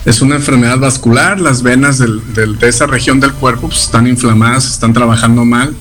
Es 0.06 0.22
una 0.22 0.36
enfermedad 0.36 0.78
vascular, 0.80 1.40
las 1.40 1.64
venas 1.64 1.98
del- 1.98 2.34
del- 2.34 2.60
de 2.60 2.68
esa 2.70 2.86
región 2.88 3.20
del 3.20 3.34
cuerpo 3.34 3.68
pues, 3.70 3.84
están 3.84 4.06
inflamadas, 4.08 4.66
están 4.70 4.94
trabajando 4.94 5.46
mal, 5.46 5.74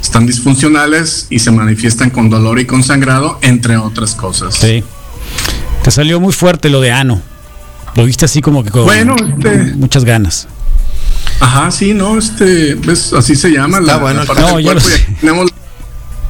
están 0.00 0.26
disfuncionales 0.26 1.26
y 1.30 1.38
se 1.40 1.50
manifiestan 1.50 2.10
con 2.10 2.30
dolor 2.30 2.58
y 2.58 2.64
con 2.66 2.82
sangrado, 2.82 3.38
entre 3.42 3.76
otras 3.76 4.14
cosas. 4.14 4.54
Sí. 4.54 4.82
Te 5.84 5.90
salió 5.90 6.20
muy 6.20 6.32
fuerte 6.32 6.70
lo 6.70 6.80
de 6.80 6.90
ano. 6.90 7.20
Lo 7.96 8.04
viste 8.06 8.24
así 8.24 8.40
como 8.40 8.64
que 8.64 8.70
con 8.70 8.84
Bueno, 8.84 9.14
este- 9.18 9.74
muchas 9.76 10.04
ganas. 10.04 10.46
Ajá, 11.40 11.70
sí, 11.70 11.94
no, 11.94 12.18
este, 12.18 12.74
ves, 12.74 13.12
así 13.12 13.34
se 13.34 13.50
llama 13.50 13.78
Está 13.78 13.92
la, 13.94 13.98
bueno 13.98 14.20
la 14.20 14.26
parte 14.26 14.42
No, 14.42 14.56
del 14.56 14.64
cuerpo 14.64 14.88
y 14.88 14.90
sé. 14.90 15.02
aquí 15.02 15.14
tenemos 15.20 15.50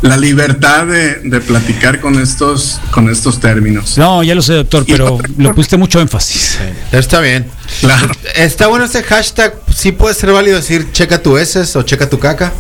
la 0.02 0.16
libertad 0.16 0.86
de, 0.86 1.16
de 1.16 1.40
platicar 1.40 2.00
con 2.00 2.18
estos, 2.20 2.80
con 2.90 3.10
estos 3.10 3.38
términos. 3.38 3.98
No, 3.98 4.22
ya 4.22 4.34
lo 4.34 4.40
sé, 4.42 4.54
doctor, 4.54 4.84
pero 4.86 5.18
cosa- 5.18 5.52
pusiste 5.54 5.76
mucho 5.76 6.00
énfasis. 6.00 6.58
Está 6.92 7.20
bien. 7.20 7.46
Claro. 7.80 8.12
Está 8.34 8.66
bueno 8.68 8.86
este 8.86 9.02
hashtag. 9.02 9.54
Sí 9.74 9.92
puede 9.92 10.14
ser 10.14 10.32
válido 10.32 10.56
decir 10.56 10.90
checa 10.92 11.22
tu 11.22 11.36
heces 11.36 11.76
o 11.76 11.82
checa 11.82 12.08
tu 12.08 12.18
caca. 12.18 12.52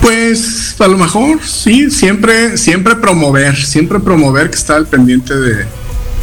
Pues 0.00 0.76
a 0.80 0.86
lo 0.86 0.98
mejor 0.98 1.40
sí, 1.44 1.90
siempre, 1.90 2.56
siempre 2.58 2.96
promover, 2.96 3.56
siempre 3.64 3.98
promover 3.98 4.50
que 4.50 4.56
está 4.56 4.76
al 4.76 4.86
pendiente 4.86 5.34
de, 5.34 5.66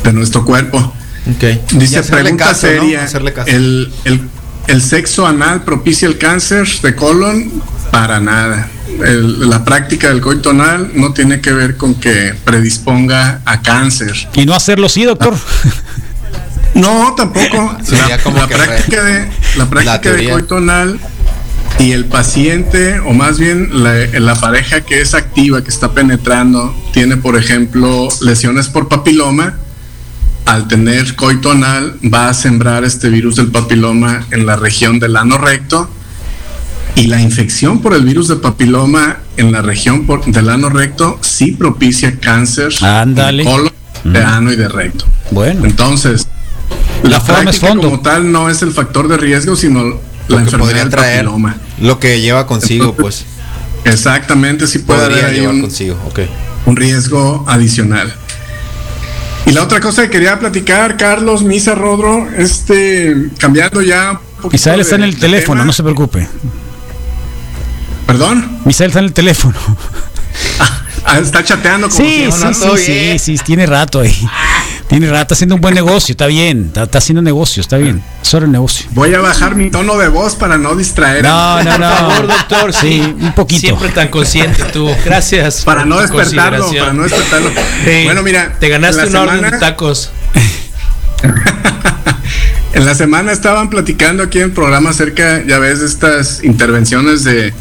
de 0.04 0.14
nuestro 0.14 0.46
cuerpo. 0.46 0.78
Ok. 1.36 1.44
Y 1.72 1.78
Dice 1.78 2.02
pregunta 2.04 2.46
caso, 2.48 2.68
¿no? 2.68 2.74
seria. 2.74 3.04
Hacerle 3.04 3.34
caso. 3.34 3.50
El, 3.50 3.92
el, 4.06 4.22
el 4.68 4.82
sexo 4.82 5.26
anal 5.28 5.64
propicia 5.64 6.08
el 6.08 6.18
cáncer 6.18 6.68
de 6.82 6.96
colon? 6.96 7.52
Para 7.92 8.20
nada. 8.20 8.70
El- 9.04 9.50
la 9.50 9.64
práctica 9.66 10.10
del 10.10 10.22
coito 10.22 10.52
anal 10.52 10.92
no 10.96 11.14
tiene 11.14 11.42
que 11.42 11.52
ver 11.52 11.78
con 11.78 11.96
que 11.96 12.36
predisponga 12.46 13.42
a 13.46 13.62
cáncer. 13.62 14.14
Y 14.36 14.46
no 14.46 14.54
hacerlo 14.54 14.90
sí, 14.90 15.04
doctor. 15.04 15.34
No, 16.76 17.14
tampoco. 17.16 17.78
Sería 17.84 18.18
la, 18.18 18.24
como 18.24 18.38
la 18.38 18.48
que 18.48 18.56
práctica 18.56 19.02
re- 19.02 19.14
de 19.14 19.32
la 19.58 19.70
práctica 19.70 19.94
de 19.98 20.00
teoría. 20.00 20.32
coito 20.34 20.58
anal 20.58 21.00
y 21.80 21.92
el 21.92 22.06
paciente 22.06 23.00
o 23.00 23.14
más 23.14 23.40
bien 23.40 23.84
la, 23.84 23.94
la 24.20 24.36
pareja 24.36 24.82
que 24.82 25.02
es 25.02 25.14
activa 25.16 25.64
que 25.64 25.70
está 25.70 25.92
penetrando 25.94 26.74
tiene 26.94 27.18
por 27.18 27.36
ejemplo 27.36 28.08
lesiones 28.22 28.68
por 28.68 28.88
papiloma 28.88 29.56
al 30.46 30.68
tener 30.68 31.16
coito 31.16 31.52
anal 31.52 31.98
va 32.14 32.30
a 32.30 32.34
sembrar 32.36 32.84
este 32.84 33.10
virus 33.10 33.38
del 33.38 33.48
papiloma 33.48 34.26
en 34.32 34.46
la 34.46 34.56
región 34.56 35.00
del 35.00 35.16
ano 35.18 35.38
recto 35.40 35.90
y 36.96 37.08
la 37.08 37.20
infección 37.22 37.82
por 37.82 37.94
el 37.94 38.04
virus 38.06 38.28
del 38.28 38.40
papiloma 38.40 39.18
en 39.38 39.52
la 39.52 39.62
región 39.62 40.06
por- 40.06 40.24
del 40.26 40.50
ano 40.50 40.70
recto 40.70 41.18
sí 41.22 41.52
propicia 41.52 42.20
cáncer 42.20 42.72
de 42.72 43.44
colon, 43.44 43.72
de 44.04 44.20
ano 44.24 44.52
y 44.52 44.56
de 44.56 44.68
recto. 44.68 45.06
Bueno, 45.32 45.66
Entonces, 45.66 46.28
La 47.04 47.10
la, 47.10 47.22
forma 47.22 47.50
es 47.50 47.60
fondo. 47.60 47.84
como 47.84 48.02
tal 48.02 48.32
no 48.32 48.50
es 48.50 48.62
el 48.62 48.72
factor 48.72 49.08
de 49.08 49.18
riesgo, 49.18 49.56
sino 49.56 49.84
la 49.84 49.90
Lo 49.90 50.38
que 50.38 50.44
enfermedad 50.44 50.60
podría 50.60 50.82
del 50.84 50.90
traer. 50.92 51.26
papiloma. 51.26 51.58
Lo 51.82 52.00
que 52.00 52.22
lleva 52.22 52.46
consigo, 52.46 52.94
pues. 52.96 53.26
Exactamente, 53.86 54.68
sí 54.68 54.80
puede 54.80 55.02
Podría 55.02 55.26
haber 55.28 55.40
ahí 55.42 55.46
un, 55.46 55.62
consigo. 55.62 56.00
Ok. 56.08 56.20
un 56.68 56.76
riesgo 56.76 57.44
adicional. 57.48 58.14
Y 59.46 59.52
la 59.52 59.64
otra 59.64 59.82
cosa 59.82 60.04
que 60.04 60.10
quería 60.10 60.40
platicar, 60.40 60.96
Carlos, 60.96 61.44
Misa, 61.44 61.76
Rodro, 61.76 62.30
este, 62.38 63.14
cambiando 63.40 63.82
ya. 63.82 64.22
un 64.42 64.50
Misael 64.54 64.80
está 64.80 64.96
en 64.96 65.02
de- 65.02 65.08
el 65.08 65.14
de 65.16 65.20
teléfono, 65.20 65.56
tema. 65.60 65.66
no 65.66 65.74
se 65.74 65.84
preocupe. 65.84 66.28
Perdón, 68.06 68.60
Misael 68.66 68.90
está 68.90 69.00
en 69.00 69.06
el 69.06 69.14
teléfono. 69.14 69.56
Ah, 71.06 71.20
está 71.20 71.44
chateando 71.44 71.90
como 71.90 72.00
Sí, 72.02 72.26
si- 72.26 72.32
sí, 72.32 72.44
no, 72.44 72.54
sí, 72.54 72.60
todo 72.62 72.78
sí, 72.78 72.92
bien. 72.92 73.20
sí, 73.20 73.38
tiene 73.44 73.66
rato 73.66 74.00
ahí. 74.00 74.16
Tiene 74.88 75.08
rato, 75.10 75.22
está 75.24 75.34
haciendo 75.34 75.56
un 75.56 75.62
buen 75.62 75.74
negocio, 75.76 76.14
está 76.14 76.28
bien, 76.28 76.66
está, 76.68 76.84
está 76.84 76.98
haciendo 77.00 77.22
negocio, 77.22 77.62
está 77.62 77.78
bien. 77.78 78.02
Hora 78.32 78.46
el 78.46 78.52
negocio. 78.52 78.88
Voy 78.92 79.14
a 79.14 79.20
bajar 79.20 79.56
mi 79.56 79.70
tono 79.70 79.98
de 79.98 80.08
voz 80.08 80.36
para 80.36 80.58
no 80.58 80.76
distraer. 80.76 81.26
a- 81.28 81.30
No, 81.30 81.64
no, 81.64 81.78
no. 81.78 81.90
Por 81.90 81.98
favor, 82.10 82.28
doctor, 82.28 82.74
Sí, 82.74 83.00
un 83.20 83.34
poquito. 83.36 83.62
Siempre 83.62 83.90
tan 83.90 84.08
consciente 84.08 84.64
tú. 84.72 84.90
Gracias. 85.06 85.62
Para 85.64 85.86
no 85.86 86.00
despertarlo, 86.00 86.68
para 86.72 86.94
no 86.94 87.04
despertarlo. 87.04 87.50
Sí, 87.86 88.04
Bueno, 88.06 88.24
mira, 88.24 88.56
Te 88.60 88.70
ganaste 88.70 89.06
una 89.08 89.22
orden 89.22 89.42
de 89.52 89.58
tacos. 89.60 90.12
En 92.74 92.86
la 92.88 92.96
semana 92.96 93.32
estaban 93.32 93.70
platicando 93.70 94.24
aquí 94.24 94.40
en 94.40 94.46
el 94.46 94.52
programa 94.52 94.90
acerca, 94.90 95.44
ya 95.46 95.60
ves, 95.60 95.80
de 95.82 95.86
estas 95.86 96.44
intervenciones 96.44 97.24
de 97.24 97.54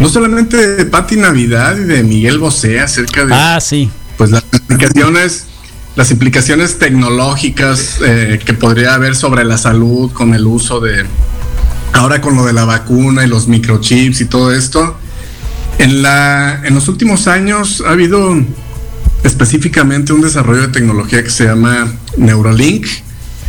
no 0.00 0.08
solamente 0.08 0.56
de 0.76 0.84
Pati 0.86 1.16
Navidad 1.16 1.76
y 1.76 1.84
de 1.84 2.02
Miguel 2.02 2.38
Bosé 2.38 2.80
acerca 2.80 3.24
de 3.26 3.34
Ah, 3.34 3.58
sí. 3.60 3.90
pues 4.16 4.30
las 4.30 4.44
implicaciones, 4.52 5.46
las 5.96 6.10
implicaciones 6.10 6.78
tecnológicas 6.78 7.98
eh, 8.04 8.38
que 8.44 8.54
podría 8.54 8.94
haber 8.94 9.16
sobre 9.16 9.44
la 9.44 9.58
salud 9.58 10.12
con 10.12 10.34
el 10.34 10.46
uso 10.46 10.80
de 10.80 11.04
ahora 11.92 12.20
con 12.20 12.36
lo 12.36 12.44
de 12.44 12.52
la 12.52 12.64
vacuna 12.64 13.24
y 13.24 13.28
los 13.28 13.48
microchips 13.48 14.20
y 14.20 14.24
todo 14.26 14.52
esto. 14.52 14.96
En 15.78 16.02
la 16.02 16.60
en 16.64 16.74
los 16.74 16.88
últimos 16.88 17.26
años 17.28 17.82
ha 17.86 17.90
habido 17.90 18.36
específicamente 19.24 20.12
un 20.12 20.20
desarrollo 20.20 20.62
de 20.62 20.68
tecnología 20.68 21.22
que 21.22 21.30
se 21.30 21.44
llama 21.44 21.92
Neuralink, 22.16 22.86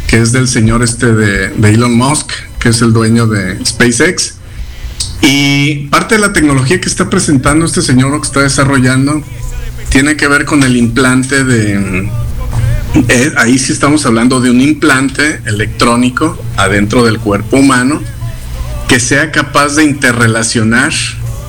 que 0.07 0.17
es 0.21 0.31
del 0.31 0.47
señor 0.47 0.81
este 0.83 1.13
de, 1.13 1.49
de 1.49 1.69
Elon 1.69 1.93
Musk, 1.95 2.31
que 2.59 2.69
es 2.69 2.81
el 2.81 2.91
dueño 2.93 3.27
de 3.27 3.63
SpaceX. 3.65 4.35
Y 5.21 5.87
parte 5.87 6.15
de 6.15 6.21
la 6.21 6.33
tecnología 6.33 6.79
que 6.79 6.87
está 6.87 7.09
presentando 7.09 7.65
este 7.65 7.81
señor, 7.81 8.11
lo 8.11 8.21
que 8.21 8.27
está 8.27 8.41
desarrollando, 8.41 9.21
tiene 9.89 10.15
que 10.15 10.27
ver 10.27 10.45
con 10.45 10.63
el 10.63 10.77
implante 10.77 11.43
de... 11.43 12.09
eh, 13.07 13.33
ahí 13.37 13.57
sí 13.57 13.71
estamos 13.71 14.05
hablando 14.05 14.39
de 14.39 14.49
un 14.49 14.61
implante 14.61 15.41
electrónico 15.45 16.41
adentro 16.57 17.03
del 17.03 17.19
cuerpo 17.19 17.57
humano 17.57 18.01
que 18.87 18.99
sea 18.99 19.31
capaz 19.31 19.75
de 19.75 19.83
interrelacionar 19.83 20.91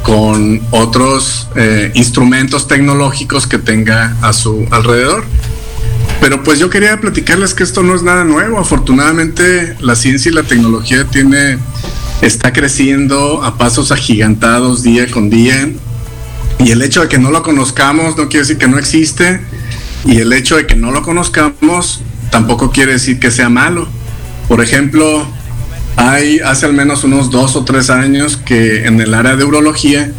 con 0.02 0.60
otros 0.70 1.48
eh, 1.56 1.90
instrumentos 1.94 2.68
tecnológicos 2.68 3.46
que 3.46 3.58
tenga 3.58 4.16
a 4.20 4.32
su 4.32 4.66
alrededor. 4.70 5.24
Pero 6.20 6.42
pues 6.42 6.58
yo 6.58 6.68
quería 6.68 7.00
platicarles 7.00 7.54
que 7.54 7.62
esto 7.62 7.82
no 7.82 7.94
es 7.94 8.02
nada 8.02 8.24
nuevo. 8.24 8.58
Afortunadamente 8.58 9.76
la 9.80 9.94
ciencia 9.94 10.30
y 10.30 10.34
la 10.34 10.42
tecnología 10.42 11.04
tiene 11.04 11.58
está 12.20 12.52
creciendo 12.52 13.42
a 13.42 13.56
pasos 13.56 13.92
agigantados 13.92 14.82
día 14.82 15.10
con 15.10 15.30
día. 15.30 15.70
Y 16.58 16.70
el 16.70 16.82
hecho 16.82 17.02
de 17.02 17.08
que 17.08 17.18
no 17.18 17.30
lo 17.30 17.42
conozcamos 17.42 18.16
no 18.16 18.28
quiere 18.28 18.40
decir 18.40 18.58
que 18.58 18.68
no 18.68 18.78
existe. 18.78 19.40
Y 20.04 20.18
el 20.18 20.32
hecho 20.32 20.56
de 20.56 20.66
que 20.66 20.76
no 20.76 20.90
lo 20.90 21.02
conozcamos 21.02 22.02
tampoco 22.30 22.70
quiere 22.70 22.92
decir 22.92 23.18
que 23.18 23.30
sea 23.30 23.48
malo. 23.48 23.88
Por 24.48 24.62
ejemplo, 24.62 25.26
hay 25.96 26.40
hace 26.40 26.66
al 26.66 26.72
menos 26.72 27.04
unos 27.04 27.30
dos 27.30 27.56
o 27.56 27.64
tres 27.64 27.90
años 27.90 28.36
que 28.36 28.86
en 28.86 29.00
el 29.00 29.14
área 29.14 29.36
de 29.36 29.44
urología 29.44 30.10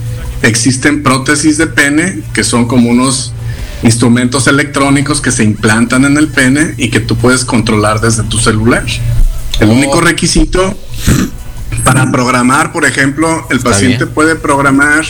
existen 0.42 1.04
prótesis 1.04 1.58
de 1.58 1.68
pene 1.68 2.22
que 2.34 2.44
son 2.44 2.68
como 2.68 2.90
unos 2.90 3.34
instrumentos 3.84 4.48
electrónicos 4.48 5.22
que 5.22 5.32
se 5.32 5.44
implantan 5.44 6.06
en 6.06 6.18
el 6.18 6.28
pene 6.28 6.74
y 6.78 6.90
que 6.90 7.00
tú 7.00 7.16
puedes 7.16 7.46
controlar 7.46 8.00
desde 8.00 8.24
tu 8.24 8.38
celular. 8.38 8.86
El 9.60 9.70
Oh. 9.70 9.74
único 9.74 10.02
requisito 10.02 10.76
para 11.84 12.12
programar, 12.12 12.72
por 12.72 12.86
ejemplo, 12.86 13.48
el 13.50 13.60
paciente 13.60 14.06
bien. 14.06 14.14
puede 14.14 14.36
programar 14.36 15.06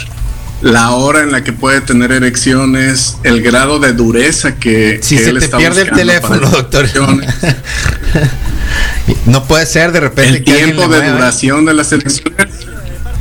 la 0.62 0.92
hora 0.92 1.24
en 1.24 1.32
la 1.32 1.44
que 1.44 1.54
puede 1.54 1.82
tener 1.82 2.12
erecciones, 2.12 3.18
el 3.24 3.42
grado 3.42 3.80
de 3.80 3.94
dureza 3.94 4.56
que, 4.56 5.00
Si 5.02 5.18
que 5.18 5.24
se 5.24 5.30
él 5.32 5.40
te 5.40 5.46
está 5.46 5.58
pierde 5.58 5.82
el 5.82 5.92
teléfono, 5.92 6.48
doctor. 6.50 6.82
erecciones, 6.86 7.34
No 9.26 9.44
puede 9.46 9.66
ser 9.66 9.92
de 9.92 10.00
repente 10.00 10.38
el 10.38 10.44
que 10.44 10.54
tiempo 10.54 10.88
de 10.88 11.12
duración 11.12 11.66
de 11.66 11.74
las 11.74 11.92
elecciones 11.92 12.48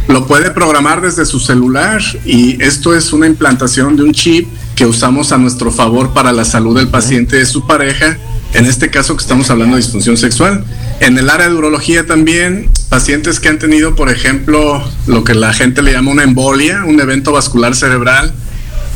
lo 0.09 0.27
puede 0.27 0.51
programar 0.51 1.01
desde 1.01 1.25
su 1.25 1.41
celular 1.41 2.03
y 2.25 2.63
esto 2.63 2.95
es 2.95 3.13
una 3.13 3.27
implantación 3.27 3.97
de 3.97 4.03
un 4.03 4.13
chip 4.13 4.49
que 4.75 4.85
usamos 4.85 5.31
a 5.33 5.39
nuestro 5.39 5.71
favor 5.71 6.13
para 6.13 6.33
la 6.33 6.45
salud 6.45 6.77
del 6.77 6.89
paciente 6.89 7.37
y 7.37 7.41
de 7.41 7.47
su 7.47 7.67
pareja, 7.67 8.19
en 8.55 8.67
este 8.67 8.91
caso 8.91 9.17
que 9.17 9.23
estamos 9.23 9.51
hablando 9.51 9.77
de 9.77 9.83
disfunción 9.83 10.17
sexual. 10.17 10.65
En 11.01 11.17
el 11.17 11.31
área 11.31 11.49
de 11.49 11.55
urología 11.55 12.07
también, 12.07 12.71
pacientes 12.91 13.41
que 13.41 13.49
han 13.49 13.59
tenido, 13.59 13.95
por 13.95 14.11
ejemplo, 14.11 14.83
lo 15.07 15.25
que 15.25 15.33
la 15.35 15.55
gente 15.55 15.81
le 15.81 15.93
llama 15.93 16.11
una 16.11 16.25
embolia, 16.25 16.85
un 16.85 17.01
evento 17.01 17.33
vascular 17.33 17.75
cerebral, 17.75 18.35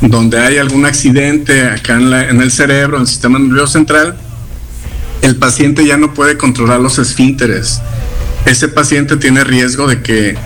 donde 0.02 0.38
hay 0.40 0.58
algún 0.58 0.84
accidente 0.84 1.62
acá 1.62 1.94
en, 1.94 2.10
la- 2.10 2.28
en 2.28 2.42
el 2.42 2.50
cerebro, 2.50 2.96
en 2.96 3.02
el 3.02 3.08
sistema 3.08 3.38
nervioso 3.38 3.72
central, 3.74 4.16
el 5.22 5.36
paciente 5.36 5.86
ya 5.86 5.96
no 5.96 6.12
puede 6.12 6.36
controlar 6.36 6.80
los 6.80 6.98
esfínteres. 6.98 7.80
Ese 8.44 8.68
paciente 8.68 9.16
tiene 9.16 9.42
riesgo 9.44 9.86
de 9.86 10.02
que 10.02 10.36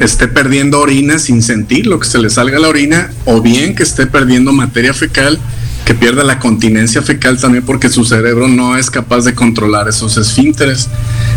esté 0.00 0.26
perdiendo 0.26 0.80
orina 0.80 1.20
sin 1.20 1.40
sentir 1.42 1.86
lo 1.86 2.00
que 2.00 2.08
se 2.08 2.18
le 2.18 2.28
salga 2.30 2.58
la 2.58 2.68
orina 2.68 3.12
o 3.26 3.40
bien 3.42 3.76
que 3.76 3.84
esté 3.84 4.06
perdiendo 4.06 4.52
materia 4.52 4.92
fecal, 4.92 5.38
que 5.84 5.94
pierda 5.94 6.24
la 6.24 6.38
continencia 6.38 7.02
fecal 7.02 7.38
también 7.38 7.64
porque 7.64 7.88
su 7.88 8.04
cerebro 8.04 8.48
no 8.48 8.76
es 8.76 8.90
capaz 8.90 9.24
de 9.24 9.34
controlar 9.34 9.88
esos 9.88 10.16
esfínteres. 10.16 10.88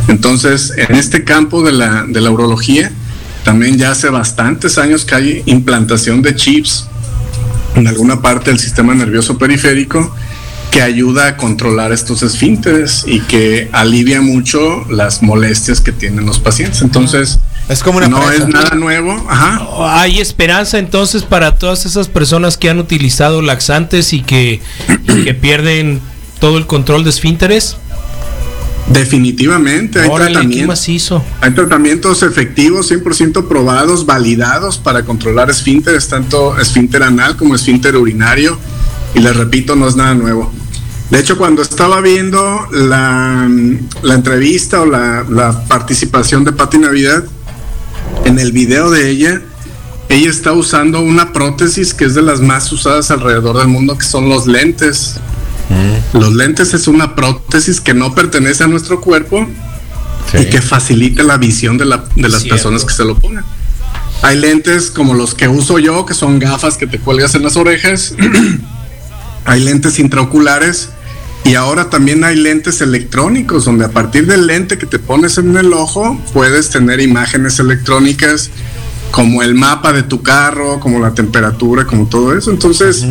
Entonces, 0.08 0.74
en 0.76 0.96
este 0.96 1.24
campo 1.24 1.64
de 1.64 1.74
la, 1.74 2.06
de 2.08 2.22
la 2.22 2.32
urología, 2.32 2.92
también 3.44 3.78
ya 3.78 3.92
hace 3.92 4.10
bastantes 4.10 4.78
años 4.78 5.06
que 5.06 5.16
hay 5.16 5.44
implantación 5.46 6.22
de 6.22 6.36
chips 6.36 6.88
en 7.76 7.88
alguna 7.88 8.22
parte 8.22 8.50
del 8.50 8.60
sistema 8.60 8.94
nervioso 8.94 9.38
periférico 9.38 10.14
que 10.78 10.84
ayuda 10.84 11.26
a 11.26 11.38
controlar 11.38 11.92
estos 11.92 12.22
esfínteres 12.22 13.04
y 13.08 13.22
que 13.22 13.68
alivia 13.72 14.22
mucho 14.22 14.86
las 14.92 15.24
molestias 15.24 15.82
que 15.82 15.92
tienen 15.92 16.28
los 16.28 16.38
pacientes. 16.38 16.84
Entonces, 16.84 17.40
Es 17.68 17.82
como 17.82 17.98
una 17.98 18.08
no 18.08 18.22
presa. 18.22 18.44
es 18.44 18.48
nada 18.48 18.76
nuevo. 18.76 19.26
Ajá. 19.28 19.60
¿Hay 20.00 20.20
esperanza 20.20 20.78
entonces 20.78 21.24
para 21.24 21.56
todas 21.56 21.88
esas 21.88 22.10
personas 22.10 22.58
que 22.58 22.70
han 22.70 22.78
utilizado 22.78 23.42
laxantes 23.42 24.14
y 24.14 24.22
que, 24.22 24.62
y 25.08 25.24
que 25.24 25.34
pierden 25.34 26.00
todo 26.40 26.60
el 26.60 26.68
control 26.68 27.04
de 27.04 27.10
esfínteres? 27.10 27.78
Definitivamente 28.94 30.02
hay 30.02 30.10
Órale, 30.10 30.28
qué 30.28 30.34
tratamientos. 30.34 31.22
Hay 31.42 31.52
tratamientos 31.56 32.22
efectivos, 32.22 32.92
100% 32.92 33.48
probados, 33.48 34.06
validados 34.06 34.78
para 34.78 35.04
controlar 35.06 35.50
esfínteres, 35.50 36.08
tanto 36.08 36.56
esfínter 36.60 37.02
anal 37.02 37.36
como 37.36 37.56
esfínter 37.56 37.96
urinario. 37.96 38.60
Y 39.16 39.22
les 39.22 39.36
repito, 39.36 39.76
no 39.76 39.88
es 39.88 39.96
nada 39.96 40.14
nuevo. 40.14 40.54
De 41.10 41.20
hecho, 41.20 41.38
cuando 41.38 41.62
estaba 41.62 42.02
viendo 42.02 42.68
la, 42.72 43.50
la 44.04 44.14
entrevista 44.14 44.82
o 44.82 44.86
la, 44.86 45.26
la 45.30 45.64
participación 45.66 46.44
de 46.44 46.52
Patti 46.52 46.78
Navidad, 46.80 47.24
en 48.26 48.40
el 48.40 48.52
video 48.52 48.90
de 48.92 49.10
ella, 49.10 49.42
ella 50.10 50.30
está 50.30 50.52
usando 50.52 51.00
una 51.00 51.32
prótesis 51.32 51.94
que 51.94 52.06
es 52.06 52.14
de 52.16 52.22
las 52.22 52.42
más 52.42 52.72
usadas 52.74 53.10
alrededor 53.12 53.58
del 53.58 53.68
mundo, 53.70 53.98
que 53.98 54.06
son 54.06 54.28
los 54.30 54.48
lentes. 54.48 55.16
Los 56.14 56.34
lentes 56.34 56.74
es 56.74 56.88
una 56.88 57.16
prótesis 57.16 57.80
que 57.82 57.94
no 57.94 58.14
pertenece 58.16 58.64
a 58.64 58.68
nuestro 58.68 59.00
cuerpo, 59.02 59.48
Sí. 60.32 60.40
y 60.40 60.46
que 60.50 60.62
facilite 60.62 61.24
la 61.24 61.38
visión 61.38 61.78
de, 61.78 61.86
la- 61.86 62.04
de 62.18 62.28
las 62.28 62.42
Cierto. 62.42 62.56
personas 62.56 62.84
que 62.84 62.94
se 62.94 63.06
lo 63.06 63.18
ponen. 63.18 63.46
Hay 64.24 64.38
lentes 64.38 64.92
como 64.92 65.14
los 65.14 65.34
que 65.34 65.48
uso 65.48 65.80
yo, 65.80 66.06
que 66.06 66.14
son 66.14 66.38
gafas 66.40 66.76
que 66.76 66.86
te 66.86 67.00
cuelgas 67.00 67.34
en 67.36 67.44
las 67.44 67.56
orejas. 67.56 68.14
hay 69.46 69.62
lentes 69.62 70.00
intraoculares 70.00 70.90
y 71.48 71.56
ahora 71.56 71.90
también 71.90 72.26
hay 72.26 72.36
lentes 72.36 72.82
electrónicos, 72.82 73.64
donde 73.64 73.86
a 73.86 73.90
partir 73.90 74.28
del 74.28 74.48
lente 74.48 74.78
que 74.78 74.86
te 74.86 75.00
pones 75.00 75.38
en 75.38 75.56
el 75.56 75.72
ojo 75.72 76.20
puedes 76.34 76.70
tener 76.72 77.00
imágenes 77.00 77.58
electrónicas 77.60 78.52
como 79.12 79.42
el 79.42 79.56
mapa 79.56 79.94
de 79.94 80.04
tu 80.04 80.22
carro, 80.22 80.82
como 80.82 81.00
la 81.00 81.14
temperatura, 81.14 81.86
como 81.86 82.08
todo 82.08 82.38
eso. 82.38 82.52
Entonces, 82.52 83.06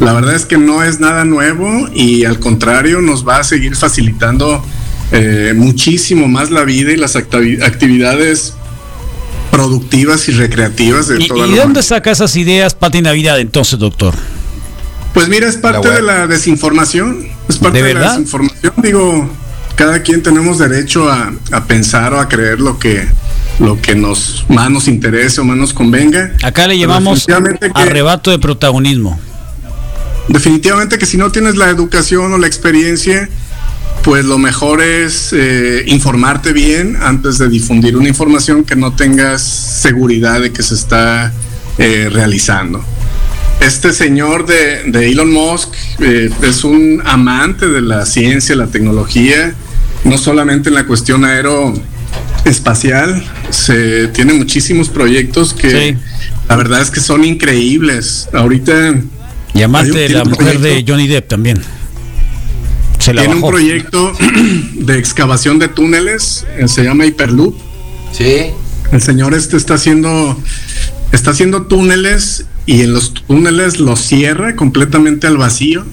la 0.00 0.12
verdad 0.12 0.34
es 0.34 0.44
que 0.44 0.58
no 0.58 0.82
es 0.82 1.00
nada 1.00 1.24
nuevo 1.24 1.88
y 1.94 2.26
al 2.26 2.38
contrario 2.38 3.00
nos 3.00 3.26
va 3.26 3.38
a 3.38 3.44
seguir 3.44 3.74
facilitando 3.74 4.62
eh, 5.10 5.54
muchísimo 5.56 6.28
más 6.28 6.50
la 6.50 6.64
vida 6.64 6.92
y 6.92 6.96
las 6.96 7.16
actividades 7.16 8.52
productivas 9.50 10.28
y 10.28 10.32
recreativas 10.32 11.08
de 11.08 11.22
¿Y, 11.22 11.28
toda 11.28 11.46
y 11.46 11.50
la 11.50 11.56
de 11.56 11.62
dónde 11.62 11.82
saca 11.82 12.10
esas 12.10 12.36
ideas 12.36 12.74
Pati 12.74 13.00
Navidad 13.00 13.40
entonces, 13.40 13.78
doctor? 13.78 14.14
Pues 15.18 15.28
mira, 15.28 15.48
es 15.48 15.56
parte 15.56 15.90
de 15.90 16.00
la 16.02 16.26
desinformación. 16.28 17.26
Es 17.48 17.58
parte 17.58 17.78
¿De 17.82 17.88
de, 17.88 17.94
la 17.94 18.00
verdad? 18.00 18.12
desinformación. 18.18 18.72
Digo, 18.76 19.28
cada 19.74 20.00
quien 20.02 20.22
tenemos 20.22 20.58
derecho 20.58 21.10
a, 21.10 21.32
a 21.50 21.64
pensar 21.64 22.14
o 22.14 22.20
a 22.20 22.28
creer 22.28 22.60
lo 22.60 22.78
que 22.78 23.04
lo 23.58 23.80
que 23.82 23.96
nos 23.96 24.44
más 24.48 24.70
nos 24.70 24.86
interese 24.86 25.40
o 25.40 25.44
más 25.44 25.56
nos 25.56 25.74
convenga. 25.74 26.32
Acá 26.44 26.68
le 26.68 26.78
llamamos 26.78 27.26
que- 27.26 27.32
arrebato 27.74 28.30
de 28.30 28.38
protagonismo. 28.38 29.18
Definitivamente 30.28 30.98
que 30.98 31.06
si 31.06 31.16
no 31.16 31.32
tienes 31.32 31.56
la 31.56 31.68
educación 31.68 32.32
o 32.32 32.38
la 32.38 32.46
experiencia, 32.46 33.28
pues 34.04 34.24
lo 34.24 34.38
mejor 34.38 34.80
es 34.82 35.30
eh, 35.32 35.82
informarte 35.88 36.52
bien 36.52 36.96
antes 37.02 37.38
de 37.38 37.48
difundir 37.48 37.96
una 37.96 38.08
información 38.08 38.62
que 38.62 38.76
no 38.76 38.92
tengas 38.92 39.42
seguridad 39.42 40.40
de 40.40 40.52
que 40.52 40.62
se 40.62 40.74
está 40.76 41.32
eh, 41.78 42.08
realizando. 42.12 42.84
Este 43.60 43.92
señor 43.92 44.46
de, 44.46 44.84
de 44.86 45.10
Elon 45.10 45.32
Musk 45.32 45.70
eh, 46.00 46.30
es 46.42 46.62
un 46.64 47.02
amante 47.04 47.66
de 47.68 47.80
la 47.82 48.06
ciencia, 48.06 48.54
la 48.54 48.68
tecnología, 48.68 49.52
no 50.04 50.16
solamente 50.16 50.68
en 50.68 50.76
la 50.76 50.86
cuestión 50.86 51.24
aeroespacial, 51.24 53.24
se 53.50 54.06
tiene 54.08 54.34
muchísimos 54.34 54.88
proyectos 54.88 55.54
que 55.54 55.70
Sí. 55.70 55.96
la 56.48 56.56
verdad 56.56 56.80
es 56.82 56.90
que 56.90 57.00
son 57.00 57.24
increíbles. 57.24 58.28
Ahorita 58.32 58.94
Y 59.54 59.62
amante 59.62 60.08
la 60.08 60.24
mujer 60.24 60.60
de. 60.60 60.84
Johnny 60.86 61.08
Depp 61.08 61.26
también. 61.28 61.60
Se 63.00 63.12
la 63.12 63.22
tiene 63.22 63.36
un 63.36 63.48
proyecto 63.48 64.12
de 64.74 64.98
excavación 64.98 65.58
de 65.58 65.66
túneles, 65.68 66.46
eh, 66.58 66.68
se 66.68 66.84
llama 66.84 67.06
Hyperloop. 67.06 67.56
Sí. 68.12 68.46
El 68.92 69.02
señor 69.02 69.34
este 69.34 69.56
está 69.56 69.74
haciendo 69.74 70.40
está 71.12 71.32
haciendo 71.32 71.62
túneles 71.66 72.44
y 72.68 72.82
en 72.82 72.92
los 72.92 73.14
túneles 73.14 73.80
los 73.80 73.98
cierra 73.98 74.54
completamente 74.54 75.26
al 75.26 75.38
vacío 75.38 75.86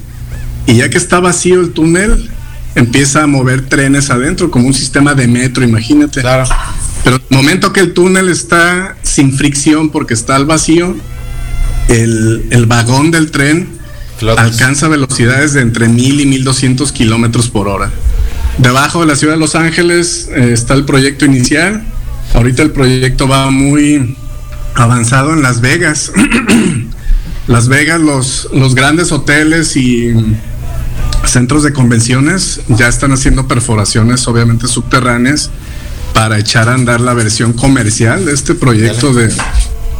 y 0.68 0.76
ya 0.76 0.90
que 0.90 0.98
está 0.98 1.22
vacío 1.22 1.62
el 1.62 1.72
túnel 1.72 2.30
empieza 2.76 3.24
a 3.24 3.28
mover 3.28 3.70
trenes 3.70 4.10
adentro 4.10 4.52
como 4.52 4.68
un 4.68 4.74
sistema 4.74 5.14
de 5.14 5.26
metro, 5.26 5.64
imagínate. 5.64 6.20
Claro. 6.20 6.44
Pero 7.06 7.16
el 7.16 7.22
momento 7.30 7.72
que 7.72 7.80
el 7.80 7.94
túnel 7.94 8.28
está 8.28 8.98
sin 9.04 9.32
fricción 9.32 9.90
porque 9.90 10.14
está 10.14 10.36
al 10.36 10.46
vacío, 10.46 10.98
el, 11.88 12.46
el 12.50 12.66
vagón 12.66 13.10
del 13.10 13.32
tren 13.32 13.70
Flotas. 14.18 14.44
alcanza 14.44 14.90
velocidades 14.90 15.54
de 15.54 15.62
entre 15.62 15.88
1000 15.88 16.20
y 16.20 16.26
1200 16.26 16.92
kilómetros 16.92 17.50
por 17.50 17.70
hora. 17.70 17.90
Debajo 18.58 19.00
de 19.00 19.08
la 19.08 19.16
ciudad 19.16 19.36
de 19.36 19.40
Los 19.40 19.56
Ángeles 19.56 20.30
eh, 20.36 20.50
está 20.52 20.74
el 20.74 20.84
proyecto 20.84 21.24
inicial. 21.24 21.86
Ahorita 22.34 22.64
el 22.64 22.72
proyecto 22.72 23.30
va 23.30 23.50
muy 23.50 24.18
avanzado 24.76 25.34
en 25.34 25.42
Las 25.42 25.62
Vegas. 25.62 26.12
Las 27.48 27.68
Vegas, 27.68 28.02
los, 28.02 28.50
los 28.54 28.74
grandes 28.74 29.12
hoteles 29.12 29.78
y 29.78 30.14
centros 31.26 31.62
de 31.62 31.74
convenciones 31.74 32.62
ya 32.70 32.88
están 32.88 33.12
haciendo 33.12 33.48
perforaciones, 33.48 34.28
obviamente 34.28 34.68
subterráneas, 34.68 35.52
para 36.14 36.40
echar 36.40 36.70
a 36.70 36.74
andar 36.74 37.02
la 37.02 37.14
versión 37.14 37.54
comercial 37.54 38.26
de 38.26 38.34
este 38.34 38.56
proyecto 38.56 39.14
de, 39.14 39.32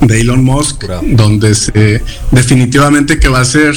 de 0.02 0.22
Elon 0.22 0.44
Musk, 0.44 0.86
donde 1.04 1.54
se 1.54 2.02
definitivamente 2.32 3.20
que 3.20 3.28
va 3.28 3.42
a 3.42 3.46
ser 3.46 3.76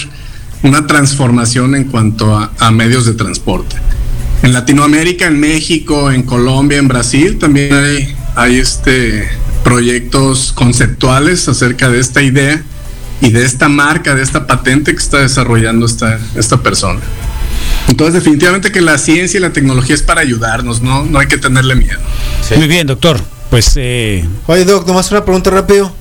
una 0.62 0.86
transformación 0.86 1.74
en 1.74 1.84
cuanto 1.84 2.36
a, 2.36 2.52
a 2.58 2.70
medios 2.70 3.04
de 3.04 3.14
transporte. 3.14 3.76
En 4.42 4.52
Latinoamérica, 4.52 5.26
en 5.26 5.38
México, 5.40 6.10
en 6.10 6.22
Colombia, 6.22 6.78
en 6.78 6.88
Brasil, 6.88 7.38
también 7.38 7.74
hay, 7.74 8.14
hay 8.36 8.56
este, 8.56 9.28
proyectos 9.68 10.54
conceptuales 10.54 11.46
acerca 11.46 11.90
de 11.90 12.00
esta 12.00 12.22
idea 12.22 12.62
y 13.20 13.32
de 13.32 13.44
esta 13.44 13.68
marca, 13.68 14.14
de 14.14 14.22
esta 14.22 14.46
patente 14.46 14.92
que 14.92 14.98
está 14.98 15.18
desarrollando 15.18 15.84
esta, 15.84 16.18
esta 16.36 16.62
persona. 16.62 17.00
Entonces, 17.86 18.14
definitivamente 18.14 18.72
que 18.72 18.80
la 18.80 18.96
ciencia 18.96 19.36
y 19.36 19.42
la 19.42 19.52
tecnología 19.52 19.94
es 19.94 20.00
para 20.00 20.22
ayudarnos, 20.22 20.80
no, 20.80 21.04
no 21.04 21.18
hay 21.18 21.26
que 21.26 21.36
tenerle 21.36 21.74
miedo. 21.74 21.98
Muy 22.56 22.66
bien, 22.66 22.86
doctor. 22.86 23.20
Pues 23.50 23.72
eh, 23.76 24.26
Oye, 24.46 24.64
Doc, 24.64 24.86
nomás 24.86 25.10
una 25.10 25.22
pregunta 25.22 25.50
rápido. 25.50 25.94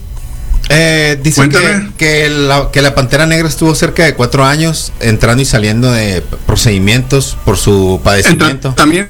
Eh, 0.69 1.19
dice 1.21 1.41
que, 1.41 1.49
Cuéntame. 1.49 1.91
que, 1.97 2.29
la, 2.29 2.71
que 2.71 2.81
la 2.81 2.95
Pantera 2.95 3.25
Negra 3.25 3.49
estuvo 3.49 3.75
cerca 3.75 4.05
de 4.05 4.13
cuatro 4.13 4.45
años 4.45 4.93
entrando 5.01 5.43
y 5.43 5.45
saliendo 5.45 5.91
de 5.91 6.23
procedimientos 6.45 7.37
por 7.43 7.57
su 7.57 7.99
padecimiento. 8.01 8.73
También, 8.75 9.09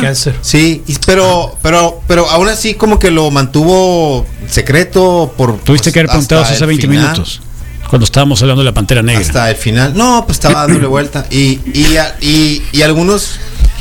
Cáncer. 0.00 0.36
Sí, 0.42 0.82
y- 0.86 0.96
pero, 1.06 1.56
pero, 1.62 2.00
pero 2.06 2.28
aún 2.30 2.48
así 2.48 2.74
como 2.74 2.98
que 2.98 3.10
lo 3.10 3.30
mantuvo 3.30 4.24
secreto 4.48 5.32
por... 5.36 5.58
tuviste 5.58 5.90
pues, 5.90 5.92
que 5.92 5.98
haber 6.00 6.10
preguntado 6.10 6.42
hasta 6.42 6.54
hace 6.54 6.64
el 6.64 6.68
20 6.68 6.86
final. 6.88 7.02
minutos. 7.12 7.40
Cuando 7.90 8.04
estábamos 8.04 8.40
hablando 8.42 8.62
de 8.62 8.66
la 8.66 8.74
pantera 8.74 9.02
negra. 9.02 9.20
Hasta 9.20 9.48
el 9.50 9.56
final. 9.56 9.92
No, 9.96 10.24
pues 10.26 10.36
estaba 10.36 10.62
dándole 10.66 10.86
vuelta. 10.88 11.26
Y, 11.30 11.60
y, 11.72 11.96
y, 12.20 12.62
y 12.72 12.82
algunos 12.82 13.38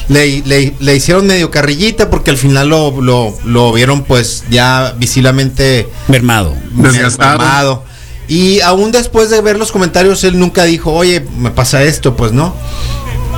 le, 0.09 0.41
le- 0.45 0.75
le 0.79 0.95
hicieron 0.95 1.25
medio 1.27 1.49
carrillita 1.51 2.09
porque 2.09 2.29
al 2.31 2.37
final 2.37 2.69
lo, 2.69 3.01
lo, 3.01 3.35
lo 3.45 3.71
vieron 3.73 4.03
pues 4.03 4.43
ya 4.49 4.93
visiblemente 4.97 5.87
Mermado. 6.07 6.55
Desgastado. 6.73 7.37
mermado. 7.39 7.85
Y 8.27 8.59
aún 8.61 8.91
después 8.91 9.29
de 9.29 9.39
ver 9.41 9.57
los 9.59 9.71
comentarios, 9.71 10.23
él 10.23 10.39
nunca 10.39 10.63
dijo, 10.63 10.91
oye, 10.91 11.23
me 11.37 11.51
pasa 11.51 11.83
esto, 11.83 12.15
pues 12.15 12.31
no. 12.31 12.55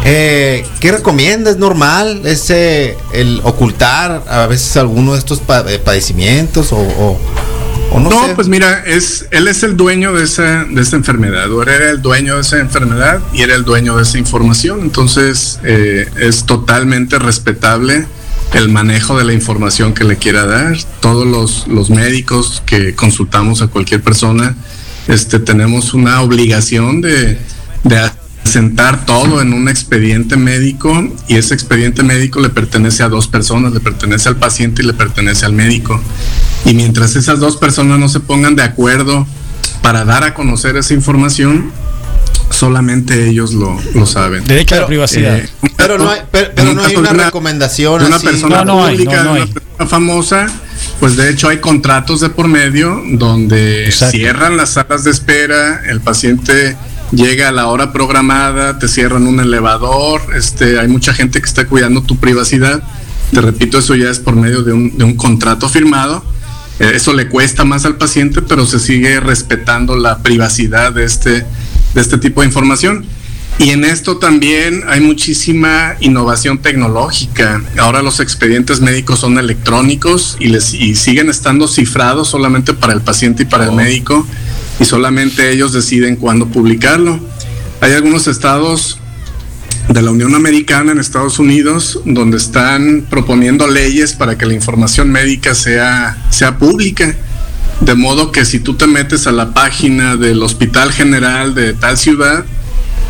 Eh, 0.10 0.66
¿Qué 0.80 0.94
recomienda? 0.94 1.52
¿Es 1.52 1.58
normal 1.58 2.22
ese 2.24 2.96
el 3.12 3.42
ocultar 3.44 4.24
a 4.30 4.48
veces 4.48 4.78
alguno 4.78 5.12
de 5.12 5.20
estos 5.20 5.42
eh, 5.68 5.80
padecimientos 5.84 6.72
o, 6.72 6.78
o, 6.78 7.20
o 7.92 8.00
no, 8.00 8.10
No, 8.10 8.28
sé? 8.28 8.34
pues 8.34 8.48
mira, 8.48 8.84
es, 8.86 9.28
él 9.32 9.50
es 9.50 9.64
el 9.64 9.76
dueño 9.76 10.14
de 10.14 10.24
esa, 10.24 10.64
de 10.64 10.82
esa 10.82 10.96
enfermedad, 10.96 11.52
o 11.52 11.62
era 11.62 11.90
el 11.90 12.02
dueño 12.02 12.36
de 12.36 12.42
esa 12.42 12.60
enfermedad 12.60 13.20
y 13.34 13.42
era 13.42 13.54
el 13.56 13.66
dueño 13.66 13.98
de 13.98 14.04
esa 14.04 14.18
información. 14.18 14.80
Entonces, 14.82 15.60
eh, 15.66 16.08
es 16.22 16.46
totalmente 16.46 17.20
respetable 17.20 18.06
el 18.54 18.70
manejo 18.70 19.18
de 19.18 19.26
la 19.26 19.34
información 19.34 19.94
que 19.94 20.06
le 20.06 20.16
quiera 20.16 20.46
dar. 20.46 20.78
Todos 21.02 21.28
los, 21.28 21.68
los 21.68 21.90
médicos 21.90 22.64
que 22.66 22.96
consultamos 22.96 23.62
a 23.62 23.68
cualquier 23.68 24.02
persona, 24.02 24.56
este, 25.10 25.40
tenemos 25.40 25.94
una 25.94 26.22
obligación 26.22 27.02
de, 27.02 27.38
de 27.84 28.10
asentar 28.48 29.06
todo 29.06 29.42
en 29.42 29.54
un 29.54 29.68
expediente 29.68 30.38
médico 30.38 31.08
y 31.28 31.36
ese 31.36 31.54
expediente 31.54 32.02
médico 32.02 32.40
le 32.40 32.50
pertenece 32.50 33.04
a 33.04 33.10
dos 33.10 33.28
personas, 33.28 33.74
le 33.74 33.82
pertenece 33.82 34.30
al 34.30 34.38
paciente 34.38 34.82
y 34.82 34.86
le 34.86 34.94
pertenece 34.94 35.46
al 35.46 35.54
médico. 35.54 36.02
Y 36.66 36.74
mientras 36.74 37.16
esas 37.16 37.40
dos 37.40 37.58
personas 37.58 38.00
no 38.00 38.08
se 38.10 38.20
pongan 38.22 38.56
de 38.56 38.64
acuerdo 38.64 39.28
para 39.82 40.06
dar 40.06 40.24
a 40.24 40.34
conocer 40.34 40.78
esa 40.78 40.94
información, 40.94 41.72
solamente 42.50 43.28
ellos 43.30 43.54
lo, 43.54 43.78
lo 43.94 44.06
saben. 44.06 44.46
Derecho 44.46 44.76
a 44.76 44.80
la 44.80 44.88
privacidad. 44.88 45.38
Eh, 45.40 45.50
Pero 45.76 45.98
no 45.98 46.10
hay, 46.10 46.22
pero, 46.32 46.48
en 46.48 46.56
pero 46.56 46.70
un 46.72 46.76
no 46.78 46.84
hay 46.86 46.96
una 46.96 47.12
recomendación 47.12 48.00
de 48.02 48.08
una 48.08 48.16
así. 48.16 48.26
persona 48.28 48.58
No, 48.64 48.66
no 48.66 48.86
hay, 48.86 48.96
pública, 48.98 49.24
no, 49.24 49.30
no 49.30 49.34
de 49.36 49.42
hay. 49.42 49.52
una 49.52 49.54
persona 49.62 49.88
famosa, 49.90 50.48
pues 51.02 51.18
de 51.18 51.30
hecho 51.30 51.50
hay 51.50 51.58
contratos 51.58 52.22
de 52.22 52.30
por 52.30 52.48
medio 52.48 53.02
donde 53.12 53.86
Exacto. 53.86 54.16
cierran 54.18 54.56
las 54.58 54.70
salas 54.72 55.04
de 55.04 55.12
espera, 55.12 55.82
el 55.88 56.00
paciente 56.00 56.76
llega 57.12 57.50
a 57.50 57.52
la 57.52 57.68
hora 57.68 57.94
programada, 57.94 58.80
te 58.80 58.88
cierran 58.88 59.28
un 59.28 59.40
elevador, 59.40 60.22
este, 60.36 60.80
hay 60.80 60.88
mucha 60.88 61.14
gente 61.14 61.40
que 61.40 61.46
está 61.46 61.66
cuidando 61.68 62.02
tu 62.02 62.18
privacidad. 62.18 62.84
Te 63.32 63.42
repito, 63.42 63.78
eso 63.78 63.96
ya 63.96 64.10
es 64.10 64.20
por 64.20 64.36
medio 64.36 64.64
de 64.64 64.74
un, 64.74 64.98
de 64.98 65.04
un 65.04 65.16
contrato 65.16 65.68
firmado. 65.68 66.24
Eh, 66.80 66.92
Eso 66.96 67.14
le 67.14 67.28
cuesta 67.28 67.66
más 67.66 67.86
al 67.86 67.98
paciente, 67.98 68.42
pero 68.42 68.66
se 68.66 68.80
sigue 68.80 69.20
respetando 69.20 69.96
la 69.96 70.20
privacidad 70.20 70.94
de 70.94 71.06
este, 71.06 71.46
de 71.94 72.02
este 72.02 72.18
tipo 72.18 72.42
de 72.42 72.48
información. 72.48 73.06
Y 73.60 73.72
en 73.72 73.84
esto 73.84 74.18
también 74.18 74.84
hay 74.88 75.02
muchísima 75.02 75.96
innovación 76.00 76.60
tecnológica. 76.60 77.64
Ahora 77.80 78.04
los 78.04 78.20
expedientes 78.20 78.82
médicos 78.82 79.20
son 79.20 79.40
electrónicos 79.40 80.38
y, 80.40 80.50
les, 80.50 80.76
y 80.76 80.96
siguen 80.96 81.32
estando 81.32 81.68
cifrados 81.68 82.28
solamente 82.28 82.76
para 82.76 82.94
el 82.94 83.02
paciente 83.02 83.44
y 83.44 83.46
para 83.48 83.66
el 83.66 83.72
médico 83.72 84.28
y 84.80 84.86
solamente 84.86 85.52
ellos 85.52 85.74
deciden 85.74 86.16
cuándo 86.16 86.48
publicarlo. 86.48 87.20
Hay 87.82 87.94
algunos 87.94 88.28
estados 88.28 89.00
de 89.90 90.02
la 90.02 90.12
Unión 90.12 90.36
Americana 90.36 90.92
en 90.92 91.00
Estados 91.00 91.40
Unidos 91.40 92.00
donde 92.06 92.38
están 92.38 93.06
proponiendo 93.10 93.68
leyes 93.68 94.14
para 94.14 94.38
que 94.38 94.46
la 94.46 94.54
información 94.54 95.12
médica 95.12 95.56
sea, 95.56 96.18
sea 96.30 96.58
pública. 96.58 97.16
De 97.82 97.94
modo 97.94 98.32
que 98.32 98.44
si 98.44 98.60
tú 98.60 98.74
te 98.74 98.88
metes 98.88 99.28
a 99.28 99.32
la 99.32 99.54
página 99.54 100.16
del 100.16 100.42
Hospital 100.42 100.92
General 100.92 101.54
de 101.54 101.74
tal 101.74 101.98
ciudad, 101.98 102.44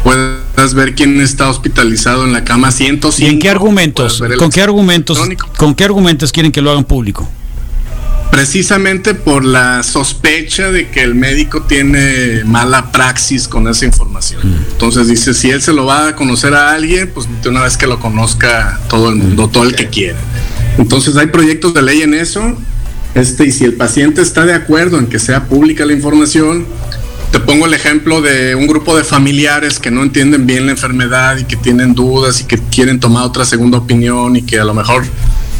puedas 0.03 0.73
ver 0.73 0.93
quién 0.93 1.19
está 1.21 1.49
hospitalizado 1.49 2.25
en 2.25 2.33
la 2.33 2.43
cama 2.43 2.71
105. 2.71 3.25
¿Y 3.25 3.33
en 3.33 3.39
qué 3.39 3.49
argumentos? 3.49 4.21
¿Con 4.37 4.51
qué 4.51 4.61
argumentos? 4.61 5.19
¿Con 5.57 5.73
qué 5.73 5.83
argumentos 5.85 6.31
quieren 6.31 6.51
que 6.51 6.61
lo 6.61 6.71
hagan 6.71 6.83
público? 6.83 7.29
Precisamente 8.37 9.15
por 9.15 9.43
la 9.43 9.81
sospecha 9.81 10.71
de 10.71 10.89
que 10.89 11.01
el 11.01 11.15
médico 11.15 11.63
tiene 11.63 12.43
mala 12.45 12.91
praxis 12.91 13.47
con 13.47 13.67
esa 13.67 13.83
información. 13.83 14.39
Entonces 14.73 15.07
dice, 15.07 15.33
si 15.33 15.49
él 15.49 15.59
se 15.59 15.73
lo 15.73 15.87
va 15.87 16.09
a 16.09 16.15
conocer 16.15 16.53
a 16.53 16.71
alguien, 16.71 17.09
pues 17.11 17.27
de 17.41 17.49
una 17.49 17.63
vez 17.63 17.77
que 17.77 17.87
lo 17.87 17.99
conozca 17.99 18.79
todo 18.89 19.09
el 19.09 19.15
mundo, 19.15 19.47
todo 19.47 19.63
el 19.63 19.73
que 19.73 19.87
quiera. 19.87 20.19
Entonces 20.77 21.17
hay 21.17 21.25
proyectos 21.27 21.73
de 21.73 21.81
ley 21.81 22.03
en 22.03 22.13
eso. 22.13 22.55
Este, 23.15 23.47
y 23.47 23.51
si 23.51 23.65
el 23.65 23.73
paciente 23.73 24.21
está 24.21 24.45
de 24.45 24.53
acuerdo 24.53 24.99
en 24.99 25.07
que 25.07 25.17
sea 25.17 25.45
pública 25.45 25.83
la 25.83 25.93
información, 25.93 26.67
te 27.31 27.39
pongo 27.39 27.65
el 27.65 27.73
ejemplo 27.73 28.21
de 28.21 28.53
un 28.53 28.67
grupo 28.67 28.95
de 28.95 29.03
familiares 29.03 29.79
que 29.79 29.89
no 29.89 30.03
entienden 30.03 30.45
bien 30.45 30.67
la 30.67 30.73
enfermedad 30.73 31.39
y 31.39 31.45
que 31.45 31.55
tienen 31.55 31.95
dudas 31.95 32.41
y 32.41 32.43
que 32.43 32.59
quieren 32.59 32.99
tomar 32.99 33.23
otra 33.23 33.45
segunda 33.45 33.79
opinión 33.79 34.35
y 34.35 34.43
que 34.43 34.59
a 34.59 34.63
lo 34.63 34.75
mejor 34.75 35.05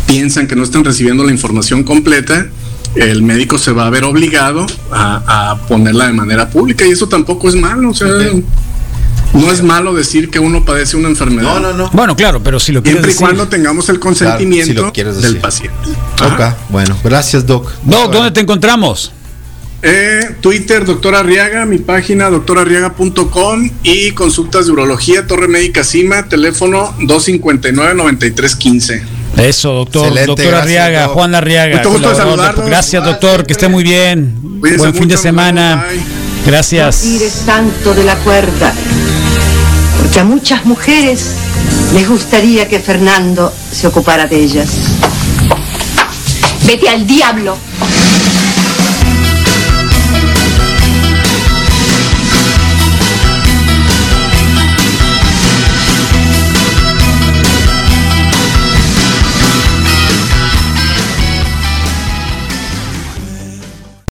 piensan 0.05 0.45
que 0.45 0.55
no 0.55 0.61
están 0.61 0.85
recibiendo 0.85 1.23
la 1.23 1.31
información 1.31 1.83
completa, 1.83 2.47
el 2.95 3.21
médico 3.23 3.57
se 3.57 3.71
va 3.71 3.87
a 3.87 3.89
ver 3.89 4.03
obligado 4.03 4.65
a, 4.91 5.51
a 5.51 5.57
ponerla 5.67 6.07
de 6.07 6.13
manera 6.13 6.49
pública 6.49 6.85
y 6.85 6.91
eso 6.91 7.07
tampoco 7.07 7.47
es 7.49 7.55
malo. 7.55 7.91
O 7.91 7.93
sea, 7.93 8.07
no 9.33 9.51
es 9.51 9.61
malo 9.61 9.93
decir 9.93 10.29
que 10.29 10.39
uno 10.39 10.63
padece 10.65 10.97
una 10.97 11.09
enfermedad. 11.09 11.55
No, 11.55 11.59
no, 11.59 11.73
no. 11.73 11.89
Bueno, 11.91 12.15
claro, 12.15 12.41
pero 12.41 12.59
si 12.59 12.71
lo 12.71 12.81
quieres 12.81 13.01
Siempre 13.03 13.11
y 13.11 13.13
decir. 13.13 13.25
cuando 13.25 13.47
tengamos 13.47 13.89
el 13.89 13.99
consentimiento 13.99 14.67
si 14.67 14.73
lo 14.73 14.93
quieres 14.93 15.21
del 15.21 15.37
paciente. 15.37 15.77
Ok, 16.13 16.39
Ajá. 16.39 16.57
bueno, 16.69 16.97
gracias, 17.03 17.45
Doc. 17.45 17.69
Doc, 17.83 18.11
¿dónde 18.11 18.31
te 18.31 18.39
encontramos? 18.39 19.11
Eh, 19.83 20.35
Twitter, 20.41 20.85
doctor 20.85 21.13
Arriaga, 21.13 21.65
mi 21.65 21.77
página 21.77 22.31
doctorarriaga.com 22.31 23.69
y 23.83 24.11
consultas 24.11 24.65
de 24.65 24.71
urología, 24.71 25.27
Torre 25.27 25.47
Médica 25.47 25.83
Cima, 25.83 26.27
teléfono 26.27 26.95
259-9315. 27.01 29.01
Eso, 29.37 29.71
doctor. 29.73 30.07
Excelente, 30.07 30.27
doctor 30.43 30.55
Arriaga. 30.55 31.07
Juan 31.09 31.35
Arriaga. 31.35 31.77
Mucho 31.77 31.89
gusto 31.91 32.09
de 32.09 32.13
colaborador. 32.15 32.37
saludarlos. 32.45 32.65
Gracias, 32.69 33.03
doctor. 33.03 33.45
Que 33.45 33.53
esté 33.53 33.67
muy 33.67 33.83
bien. 33.83 34.35
Cuídense 34.59 34.79
Buen 34.83 34.95
fin 34.95 35.07
de 35.07 35.17
semana. 35.17 35.85
bye. 35.89 36.01
Gracias. 36.45 37.01
tires 37.01 37.43
tanto 37.45 37.93
de 37.93 38.03
la 38.05 38.15
cuerda, 38.15 38.73
porque 40.01 40.19
a 40.19 40.23
muchas 40.23 40.65
mujeres 40.65 41.31
les 41.93 42.07
gustaría 42.07 42.67
que 42.69 42.79
Fernando 42.79 43.53
se 43.71 43.87
ocupara 43.87 44.27
de 44.27 44.37
ellas. 44.39 44.69
Vete 46.65 46.89
al 46.89 47.05
diablo. 47.05 47.57